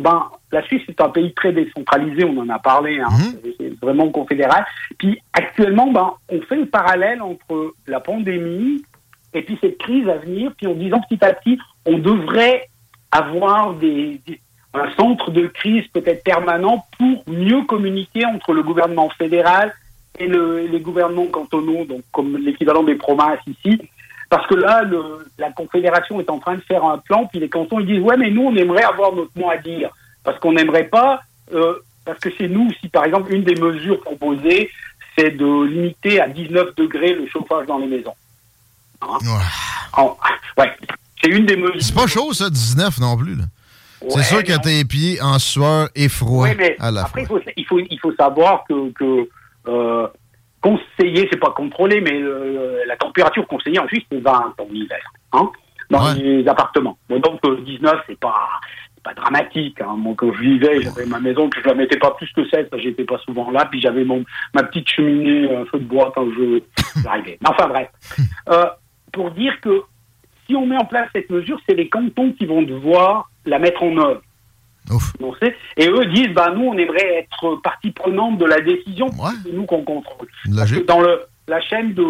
ben, 0.00 0.30
la 0.50 0.62
Suisse 0.62 0.82
est 0.88 1.00
un 1.00 1.10
pays 1.10 1.32
très 1.34 1.52
décentralisé, 1.52 2.24
on 2.24 2.38
en 2.38 2.48
a 2.48 2.58
parlé, 2.58 2.98
hein, 3.00 3.08
mhm. 3.10 3.52
c'est 3.58 3.80
vraiment 3.80 4.08
confédéral. 4.10 4.64
Puis 4.98 5.20
actuellement, 5.32 5.90
ben, 5.90 6.14
on 6.30 6.40
fait 6.42 6.56
le 6.56 6.66
parallèle 6.66 7.20
entre 7.20 7.74
la 7.86 8.00
pandémie 8.00 8.82
et 9.34 9.42
puis 9.42 9.58
cette 9.60 9.78
crise 9.78 10.08
à 10.08 10.16
venir, 10.16 10.52
puis 10.56 10.66
en 10.66 10.74
disant 10.74 11.00
petit 11.08 11.22
à 11.24 11.32
petit, 11.32 11.58
on 11.86 11.98
devrait 11.98 12.68
avoir 13.10 13.74
des, 13.74 14.20
un 14.74 14.90
centre 14.96 15.30
de 15.30 15.46
crise 15.46 15.86
peut-être 15.88 16.24
permanent 16.24 16.84
pour 16.98 17.22
mieux 17.26 17.62
communiquer 17.64 18.24
entre 18.24 18.52
le 18.52 18.62
gouvernement 18.62 19.10
fédéral 19.10 19.74
et 20.18 20.26
le, 20.26 20.66
les 20.66 20.80
gouvernements 20.80 21.26
cantonaux, 21.26 21.84
donc 21.84 22.02
comme 22.12 22.36
l'équivalent 22.38 22.82
des 22.82 22.94
provinces 22.94 23.40
ici. 23.46 23.78
Parce 24.32 24.46
que 24.46 24.54
là, 24.54 24.82
le, 24.82 25.30
la 25.36 25.52
Confédération 25.52 26.18
est 26.18 26.30
en 26.30 26.38
train 26.38 26.54
de 26.54 26.62
faire 26.62 26.82
un 26.86 26.96
plan, 26.96 27.26
puis 27.26 27.38
les 27.38 27.50
cantons 27.50 27.80
ils 27.80 27.86
disent 27.86 28.00
ouais, 28.00 28.16
mais 28.16 28.30
nous 28.30 28.44
on 28.44 28.56
aimerait 28.56 28.82
avoir 28.82 29.12
notre 29.12 29.30
mot 29.36 29.50
à 29.50 29.58
dire, 29.58 29.90
parce 30.24 30.38
qu'on 30.38 30.54
n'aimerait 30.54 30.88
pas, 30.88 31.20
euh, 31.52 31.74
parce 32.06 32.18
que 32.18 32.30
c'est 32.38 32.48
nous 32.48 32.70
aussi, 32.70 32.88
par 32.88 33.04
exemple, 33.04 33.30
une 33.30 33.44
des 33.44 33.56
mesures 33.56 34.00
proposées, 34.00 34.70
c'est 35.18 35.32
de 35.32 35.64
limiter 35.64 36.18
à 36.18 36.28
19 36.28 36.74
degrés 36.76 37.12
le 37.12 37.26
chauffage 37.26 37.66
dans 37.66 37.76
les 37.76 37.86
maisons. 37.86 38.14
Hein? 39.02 39.18
ouais. 40.56 40.72
C'est 41.22 41.28
une 41.28 41.44
des 41.44 41.56
mesures. 41.56 41.82
C'est 41.82 41.94
pas 41.94 42.06
chaud 42.06 42.32
ça, 42.32 42.48
19 42.48 43.00
non 43.00 43.18
plus. 43.18 43.36
c'est 44.08 44.22
sûr 44.22 44.42
que 44.42 44.58
tes 44.62 44.82
pieds 44.86 45.20
en 45.20 45.38
sueur 45.38 45.90
et 45.94 46.08
froid 46.08 46.48
à 46.78 46.90
la 46.90 47.02
après. 47.02 47.20
Il 47.20 47.66
faut, 47.66 47.78
il 47.78 48.00
faut, 48.00 48.14
savoir 48.14 48.64
que, 48.66 48.92
que 48.92 49.28
euh, 49.68 50.08
conseiller, 50.62 51.28
c'est 51.30 51.40
pas 51.40 51.50
contrôlé, 51.50 52.00
mais 52.00 52.22
euh, 52.22 52.82
la 52.86 52.96
température 52.96 53.46
conseillée 53.46 53.78
en 53.78 53.86
Suisse, 53.88 54.04
c'est 54.10 54.20
20 54.20 54.54
en 54.58 54.66
hiver, 54.72 55.12
hein, 55.32 55.50
dans 55.90 56.14
les 56.14 56.46
appartements. 56.48 56.96
donc 57.10 57.40
19, 57.44 57.92
euh, 57.92 57.98
c'est 58.06 58.18
pas 58.18 58.48
pas 59.02 59.14
dramatique. 59.14 59.80
Hein. 59.80 59.96
Moi, 59.96 60.14
quand 60.16 60.32
je 60.32 60.40
vivais, 60.40 60.80
j'avais 60.80 61.06
ma 61.06 61.18
maison 61.18 61.50
que 61.50 61.60
je 61.60 61.66
la 61.66 61.74
mettais 61.74 61.98
pas 61.98 62.12
plus 62.12 62.30
que 62.32 62.48
16, 62.48 62.68
parce 62.70 62.82
que 62.82 62.88
j'étais 62.88 63.04
pas 63.04 63.18
souvent 63.18 63.50
là, 63.50 63.66
puis 63.66 63.80
j'avais 63.80 64.04
mon 64.04 64.24
ma 64.54 64.62
petite 64.62 64.88
cheminée, 64.88 65.52
un 65.54 65.64
feu 65.66 65.78
de 65.78 65.84
bois 65.84 66.12
quand 66.14 66.26
je 66.30 66.60
j'arrivais. 67.02 67.38
enfin 67.44 67.68
bref, 67.68 67.88
euh, 68.48 68.66
pour 69.12 69.32
dire 69.32 69.60
que 69.60 69.82
si 70.46 70.54
on 70.54 70.66
met 70.66 70.76
en 70.76 70.84
place 70.84 71.08
cette 71.12 71.30
mesure, 71.30 71.58
c'est 71.68 71.74
les 71.74 71.88
cantons 71.88 72.32
qui 72.32 72.46
vont 72.46 72.62
devoir 72.62 73.30
la 73.44 73.58
mettre 73.58 73.82
en 73.82 73.96
œuvre. 73.96 74.22
Et 75.76 75.88
eux 75.88 76.04
disent, 76.06 76.34
bah, 76.34 76.52
nous, 76.54 76.64
on 76.64 76.76
aimerait 76.76 77.18
être 77.18 77.56
partie 77.62 77.90
prenante 77.90 78.38
de 78.38 78.44
la 78.44 78.60
décision, 78.60 79.08
c'est 79.44 79.52
nous 79.52 79.64
qu'on 79.64 79.82
contrôle. 79.82 80.28
dans 80.86 81.00
le, 81.00 81.20
la 81.48 81.60
chaîne 81.60 81.94
de, 81.94 82.04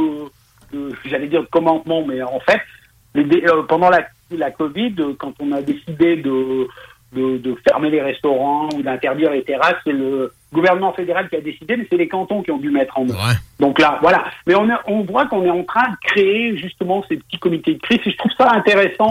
j'allais 1.04 1.28
dire 1.28 1.42
de 1.42 1.48
commandement, 1.48 2.04
mais 2.06 2.22
en 2.22 2.40
fait, 2.40 2.60
euh, 3.16 3.62
pendant 3.64 3.90
la, 3.90 4.06
la 4.30 4.50
Covid, 4.50 4.94
quand 5.18 5.34
on 5.40 5.52
a 5.52 5.62
décidé 5.62 6.16
de, 6.16 6.66
de, 7.12 7.54
fermer 7.68 7.90
les 7.90 8.00
restaurants 8.00 8.68
ou 8.74 8.82
d'interdire 8.82 9.30
les 9.30 9.42
terrasses, 9.44 9.76
c'est 9.84 9.92
le 9.92 10.32
gouvernement 10.52 10.92
fédéral 10.92 11.28
qui 11.28 11.36
a 11.36 11.40
décidé, 11.40 11.76
mais 11.76 11.86
c'est 11.90 11.96
les 11.96 12.08
cantons 12.08 12.42
qui 12.42 12.50
ont 12.50 12.58
dû 12.58 12.70
mettre 12.70 12.98
en 12.98 13.08
œuvre. 13.08 13.32
Donc 13.60 13.78
là, 13.78 13.98
voilà. 14.02 14.24
Mais 14.46 14.54
on, 14.54 14.68
on 14.86 15.02
voit 15.02 15.26
qu'on 15.26 15.44
est 15.44 15.50
en 15.50 15.64
train 15.64 15.90
de 15.90 15.96
créer 16.02 16.56
justement 16.56 17.04
ces 17.08 17.16
petits 17.16 17.38
comités 17.38 17.74
de 17.74 17.80
crise, 17.80 18.00
et 18.04 18.10
je 18.10 18.16
trouve 18.16 18.32
ça 18.36 18.50
intéressant 18.52 19.10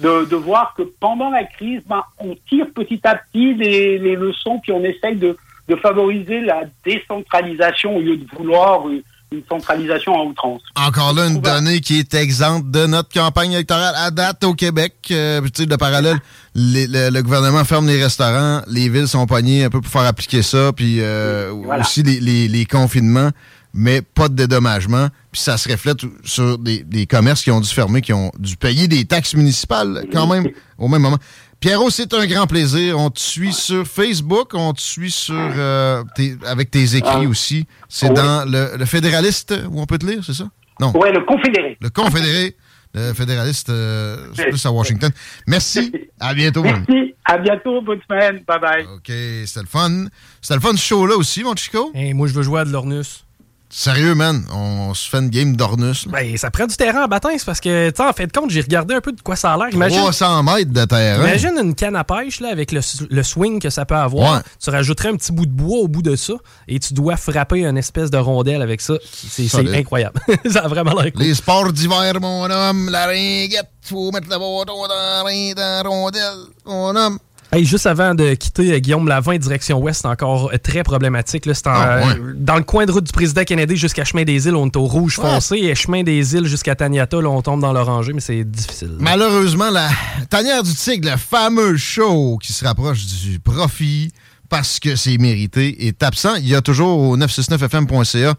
de, 0.00 0.24
de, 0.24 0.36
voir 0.36 0.74
que 0.76 0.82
pendant 1.00 1.30
la 1.30 1.44
crise, 1.44 1.82
ben, 1.86 2.02
on 2.18 2.34
tire 2.48 2.66
petit 2.74 3.00
à 3.04 3.16
petit 3.16 3.54
les, 3.54 3.98
les 3.98 4.16
leçons, 4.16 4.58
puis 4.62 4.72
on 4.72 4.82
essaye 4.82 5.16
de, 5.16 5.36
de 5.68 5.76
favoriser 5.76 6.40
la 6.40 6.62
décentralisation 6.84 7.96
au 7.96 8.00
lieu 8.00 8.16
de 8.16 8.26
vouloir 8.36 8.86
une 8.88 9.42
centralisation 9.48 10.12
en 10.14 10.26
outrance. 10.26 10.62
Encore 10.74 11.12
là, 11.12 11.26
une 11.28 11.40
donnée 11.40 11.80
qui 11.80 12.00
est 12.00 12.14
exempte 12.14 12.70
de 12.70 12.86
notre 12.86 13.10
campagne 13.10 13.52
électorale 13.52 13.94
à 13.96 14.10
date 14.10 14.42
au 14.42 14.54
Québec. 14.54 14.94
Euh, 15.12 15.40
tu 15.42 15.62
sais, 15.62 15.66
de 15.66 15.76
parallèle, 15.76 16.18
le, 16.56 17.20
gouvernement 17.22 17.64
ferme 17.64 17.86
les 17.86 18.02
restaurants, 18.02 18.62
les 18.66 18.88
villes 18.88 19.06
sont 19.06 19.26
poignées 19.26 19.64
un 19.64 19.70
peu 19.70 19.80
pour 19.80 19.90
faire 19.90 20.06
appliquer 20.06 20.42
ça, 20.42 20.72
puis 20.74 20.96
euh, 21.00 21.52
aussi 21.80 22.02
les, 22.02 22.18
les, 22.18 22.48
les 22.48 22.66
confinements 22.66 23.30
mais 23.74 24.02
pas 24.02 24.28
de 24.28 24.34
dédommagement. 24.34 25.08
Puis 25.32 25.40
ça 25.40 25.56
se 25.56 25.68
reflète 25.70 25.98
sur 26.24 26.58
des, 26.58 27.06
commerces 27.06 27.42
qui 27.42 27.50
ont 27.50 27.60
dû 27.60 27.68
fermer, 27.68 28.00
qui 28.00 28.12
ont 28.12 28.30
dû 28.38 28.56
payer 28.56 28.88
des 28.88 29.04
taxes 29.04 29.34
municipales 29.34 30.06
quand 30.12 30.26
même 30.26 30.48
au 30.78 30.88
même 30.88 31.02
moment. 31.02 31.18
Pierrot, 31.60 31.90
c'est 31.90 32.14
un 32.14 32.26
grand 32.26 32.46
plaisir. 32.46 32.98
On 32.98 33.10
te 33.10 33.20
suit 33.20 33.52
sur 33.52 33.86
Facebook, 33.86 34.52
on 34.54 34.72
te 34.72 34.80
suit 34.80 35.10
sur 35.10 35.34
euh, 35.36 36.02
avec 36.46 36.70
tes 36.70 36.96
écrits 36.96 37.26
ah. 37.26 37.28
aussi. 37.28 37.66
C'est 37.88 38.12
dans 38.12 38.50
le, 38.50 38.84
Fédéraliste 38.86 39.54
où 39.70 39.80
on 39.80 39.86
peut 39.86 39.98
te 39.98 40.06
lire, 40.06 40.24
c'est 40.24 40.32
ça? 40.32 40.48
Non. 40.80 40.92
Oui, 40.94 41.10
le 41.12 41.20
Confédéré. 41.24 41.76
Le 41.80 41.90
Confédéré. 41.90 42.56
Le 42.92 43.14
fédéraliste, 43.14 43.70
euh, 43.70 44.16
plus 44.48 44.66
à 44.66 44.72
Washington. 44.72 45.12
Merci. 45.46 45.92
À 46.18 46.34
bientôt. 46.34 46.62
Merci. 46.64 47.14
À 47.24 47.38
bientôt. 47.38 47.80
Bonne 47.82 48.00
semaine. 48.08 48.42
Bye 48.48 48.58
bye. 48.60 48.84
OK. 48.84 49.06
C'était 49.06 49.60
le 49.60 49.66
fun. 49.66 50.06
C'était 50.40 50.54
le 50.56 50.60
fun 50.60 50.72
ce 50.72 50.84
show-là 50.84 51.14
aussi, 51.14 51.44
mon 51.44 51.54
Chico. 51.54 51.92
Et 51.94 52.12
moi, 52.14 52.26
je 52.26 52.34
veux 52.34 52.42
jouer 52.42 52.62
à 52.62 52.64
de 52.64 52.72
l'Ornus. 52.72 53.24
Sérieux, 53.72 54.16
man, 54.16 54.44
on 54.52 54.94
se 54.94 55.08
fait 55.08 55.18
une 55.18 55.30
game 55.30 55.54
d'Ornus. 55.54 56.08
Ben, 56.08 56.36
ça 56.36 56.50
prend 56.50 56.66
du 56.66 56.76
terrain 56.76 57.04
en 57.04 57.06
bâtin, 57.06 57.30
c'est 57.38 57.44
parce 57.44 57.60
que, 57.60 57.90
tu 57.90 57.96
sais, 57.96 58.02
en 58.02 58.12
fait 58.12 58.26
de 58.26 58.32
compte, 58.32 58.50
j'ai 58.50 58.62
regardé 58.62 58.94
un 58.94 59.00
peu 59.00 59.12
de 59.12 59.20
quoi 59.20 59.36
ça 59.36 59.52
a 59.52 59.56
l'air. 59.56 59.68
Imagine, 59.72 59.98
300 59.98 60.42
mètres 60.42 60.72
de 60.72 60.84
terrain. 60.84 61.24
Imagine 61.24 61.56
une 61.62 61.74
canne 61.76 61.94
à 61.94 62.02
pêche, 62.02 62.40
là, 62.40 62.48
avec 62.50 62.72
le, 62.72 63.22
swing 63.22 63.60
que 63.60 63.70
ça 63.70 63.84
peut 63.84 63.94
avoir. 63.94 64.42
Tu 64.62 64.70
rajouterais 64.70 65.10
un 65.10 65.16
petit 65.16 65.30
bout 65.30 65.46
de 65.46 65.52
bois 65.52 65.78
au 65.78 65.88
bout 65.88 66.02
de 66.02 66.16
ça 66.16 66.34
et 66.66 66.80
tu 66.80 66.94
dois 66.94 67.16
frapper 67.16 67.64
une 67.64 67.78
espèce 67.78 68.10
de 68.10 68.18
rondelle 68.18 68.60
avec 68.60 68.80
ça. 68.80 68.94
C'est 69.04 69.54
incroyable. 69.54 70.20
ça 70.50 70.64
a 70.64 70.68
vraiment 70.68 71.00
l'air 71.00 71.12
cool. 71.12 71.22
Les 71.22 71.34
sports 71.34 71.72
d'hiver, 71.72 72.14
mon 72.20 72.50
homme, 72.50 72.90
la 72.90 73.06
ringuette, 73.06 73.70
faut 73.82 74.10
mettre 74.10 74.28
le 74.28 74.36
bâton 74.36 74.88
dans 74.88 75.24
la 75.24 75.82
rondelle, 75.82 76.22
mon 76.66 76.96
homme. 76.96 77.18
Hey, 77.52 77.64
juste 77.64 77.86
avant 77.86 78.14
de 78.14 78.34
quitter 78.34 78.72
euh, 78.72 78.78
Guillaume 78.78 79.08
Lavin, 79.08 79.36
direction 79.36 79.80
ouest, 79.80 80.06
encore 80.06 80.52
euh, 80.52 80.58
très 80.58 80.84
problématique. 80.84 81.46
Là, 81.46 81.52
ah, 81.64 81.98
euh, 81.98 82.34
Dans 82.36 82.54
le 82.54 82.62
coin 82.62 82.86
de 82.86 82.92
route 82.92 83.02
du 83.02 83.12
président 83.12 83.42
Kennedy 83.42 83.76
jusqu'à 83.76 84.04
Chemin 84.04 84.22
des 84.22 84.46
Îles, 84.46 84.54
on 84.54 84.66
est 84.66 84.76
au 84.76 84.84
rouge 84.84 85.16
foncé. 85.16 85.56
Et 85.56 85.74
Chemin 85.74 86.04
des 86.04 86.36
Îles 86.36 86.46
jusqu'à 86.46 86.76
Taniata, 86.76 87.20
là, 87.20 87.28
on 87.28 87.42
tombe 87.42 87.60
dans 87.60 87.72
l'oranger, 87.72 88.12
mais 88.12 88.20
c'est 88.20 88.44
difficile. 88.44 88.92
Malheureusement, 89.00 89.68
la 89.68 89.88
tanière 90.28 90.62
du 90.62 90.72
tigre, 90.72 91.10
le 91.10 91.16
fameux 91.16 91.76
show 91.76 92.38
qui 92.40 92.52
se 92.52 92.64
rapproche 92.64 93.04
du 93.06 93.40
profit 93.40 94.12
parce 94.48 94.78
que 94.78 94.94
c'est 94.94 95.18
mérité, 95.18 95.88
est 95.88 96.04
absent. 96.04 96.36
Il 96.36 96.48
y 96.48 96.54
a 96.54 96.60
toujours 96.60 97.00
au 97.00 97.16
969fm.ca 97.16 98.34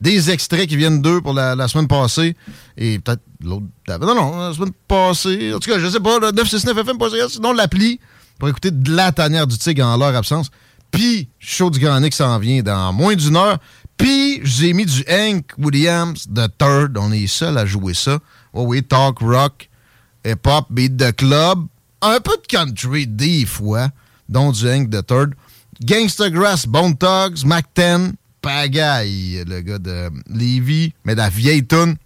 des 0.00 0.30
extraits 0.30 0.68
qui 0.68 0.76
viennent 0.76 1.00
d'eux 1.00 1.20
pour 1.20 1.32
la, 1.32 1.68
semaine 1.68 1.86
passée 1.88 2.36
et 2.76 2.98
peut-être 2.98 3.22
l'autre. 3.44 3.66
Non, 3.88 4.14
non, 4.16 4.48
la 4.48 4.52
semaine 4.52 4.72
passée. 4.88 5.52
En 5.54 5.60
tout 5.60 5.70
cas, 5.70 5.78
je 5.78 5.88
sais 5.88 6.00
pas, 6.00 6.18
969fm.ca, 6.18 7.28
sinon 7.28 7.52
l'appli 7.52 8.00
pour 8.38 8.48
écouter 8.48 8.70
de 8.70 8.94
la 8.94 9.12
tanière 9.12 9.46
du 9.46 9.58
tigre 9.58 9.84
en 9.84 9.96
leur 9.96 10.14
absence. 10.14 10.50
Puis, 10.90 11.28
Show 11.38 11.70
du 11.70 11.78
Grand 11.78 12.00
s'en 12.12 12.38
vient 12.38 12.62
dans 12.62 12.92
moins 12.92 13.14
d'une 13.14 13.36
heure. 13.36 13.58
Puis, 13.96 14.40
j'ai 14.44 14.72
mis 14.72 14.86
du 14.86 15.04
Hank 15.08 15.52
Williams 15.58 16.26
The 16.34 16.48
Third. 16.56 16.96
On 16.96 17.12
est 17.12 17.26
seul 17.26 17.58
à 17.58 17.66
jouer 17.66 17.94
ça. 17.94 18.18
Oh 18.52 18.64
oui, 18.66 18.82
talk, 18.82 19.18
rock, 19.20 19.68
hip-hop, 20.24 20.66
beat 20.70 20.96
the 20.96 21.14
club. 21.14 21.66
Un 22.00 22.20
peu 22.20 22.36
de 22.36 22.46
country 22.46 23.06
des 23.06 23.44
fois, 23.44 23.88
dont 24.28 24.52
du 24.52 24.68
Hank 24.70 24.90
The 24.90 25.04
Third. 25.04 25.34
Gangsta 25.84 26.30
Grass, 26.30 26.66
Bone 26.66 26.96
Thugs, 26.96 27.44
Mac 27.44 27.66
10, 27.76 28.12
Pagaille, 28.40 29.44
le 29.46 29.60
gars 29.60 29.78
de 29.78 30.10
Levy, 30.28 30.92
mais 31.04 31.14
de 31.14 31.20
la 31.20 31.28
vieille 31.28 31.66
tune, 31.66 31.96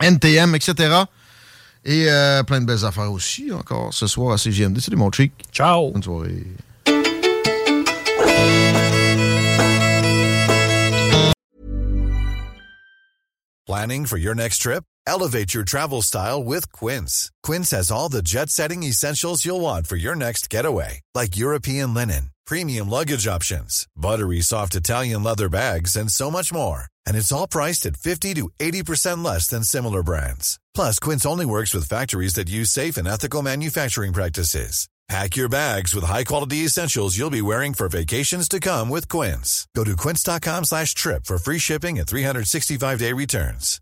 NTM, 0.00 0.54
etc. 0.54 1.04
Et 1.84 2.08
euh, 2.08 2.42
plein 2.42 2.60
de 2.60 2.66
belles 2.66 2.84
affaires 2.84 3.12
aussi, 3.12 3.52
encore 3.52 3.92
ce 3.92 4.06
soir 4.06 4.32
à 4.32 4.38
CGMD. 4.38 4.80
Salut 4.80 4.96
mon 4.96 5.12
chic. 5.12 5.32
Ciao. 5.52 5.90
Bonne 5.90 6.02
soirée. 6.02 6.46
Planning 13.66 14.06
for 14.06 14.18
your 14.18 14.34
next 14.34 14.58
trip? 14.58 14.84
Elevate 15.06 15.52
your 15.52 15.64
travel 15.64 16.00
style 16.02 16.42
with 16.42 16.70
Quince. 16.72 17.30
Quince 17.42 17.70
has 17.70 17.90
all 17.90 18.08
the 18.08 18.22
jet 18.22 18.50
setting 18.50 18.82
essentials 18.82 19.44
you'll 19.44 19.60
want 19.60 19.86
for 19.86 19.96
your 19.96 20.14
next 20.14 20.48
getaway, 20.50 21.00
like 21.14 21.36
European 21.36 21.92
linen, 21.92 22.30
premium 22.46 22.88
luggage 22.88 23.26
options, 23.26 23.86
buttery 23.96 24.40
soft 24.40 24.74
Italian 24.74 25.22
leather 25.22 25.48
bags, 25.48 25.96
and 25.96 26.10
so 26.10 26.30
much 26.30 26.52
more. 26.52 26.84
And 27.06 27.16
it's 27.16 27.32
all 27.32 27.46
priced 27.46 27.84
at 27.86 27.96
50 27.96 28.34
to 28.34 28.50
80% 28.60 29.24
less 29.24 29.48
than 29.48 29.64
similar 29.64 30.02
brands. 30.02 30.58
Plus, 30.74 30.98
Quince 30.98 31.24
only 31.24 31.46
works 31.46 31.72
with 31.72 31.88
factories 31.88 32.34
that 32.34 32.50
use 32.50 32.70
safe 32.70 32.96
and 32.96 33.08
ethical 33.08 33.42
manufacturing 33.42 34.12
practices. 34.12 34.88
Pack 35.08 35.36
your 35.36 35.50
bags 35.50 35.94
with 35.94 36.04
high-quality 36.04 36.64
essentials 36.64 37.16
you'll 37.16 37.30
be 37.30 37.42
wearing 37.42 37.74
for 37.74 37.88
vacations 37.88 38.48
to 38.48 38.58
come 38.58 38.88
with 38.88 39.06
Quince. 39.08 39.68
Go 39.76 39.84
to 39.84 39.96
quince.com 39.96 40.64
slash 40.64 40.94
trip 40.94 41.26
for 41.26 41.36
free 41.36 41.58
shipping 41.58 41.98
and 41.98 42.08
365-day 42.08 43.12
returns. 43.12 43.80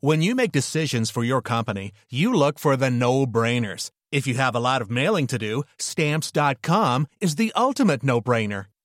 When 0.00 0.20
you 0.20 0.34
make 0.34 0.52
decisions 0.52 1.10
for 1.10 1.24
your 1.24 1.40
company, 1.40 1.92
you 2.10 2.34
look 2.34 2.58
for 2.58 2.76
the 2.76 2.90
no-brainers. 2.90 3.90
If 4.10 4.26
you 4.26 4.34
have 4.34 4.54
a 4.54 4.60
lot 4.60 4.82
of 4.82 4.90
mailing 4.90 5.26
to 5.28 5.38
do, 5.38 5.62
stamps.com 5.78 7.06
is 7.20 7.36
the 7.36 7.52
ultimate 7.56 8.02
no-brainer. 8.02 8.66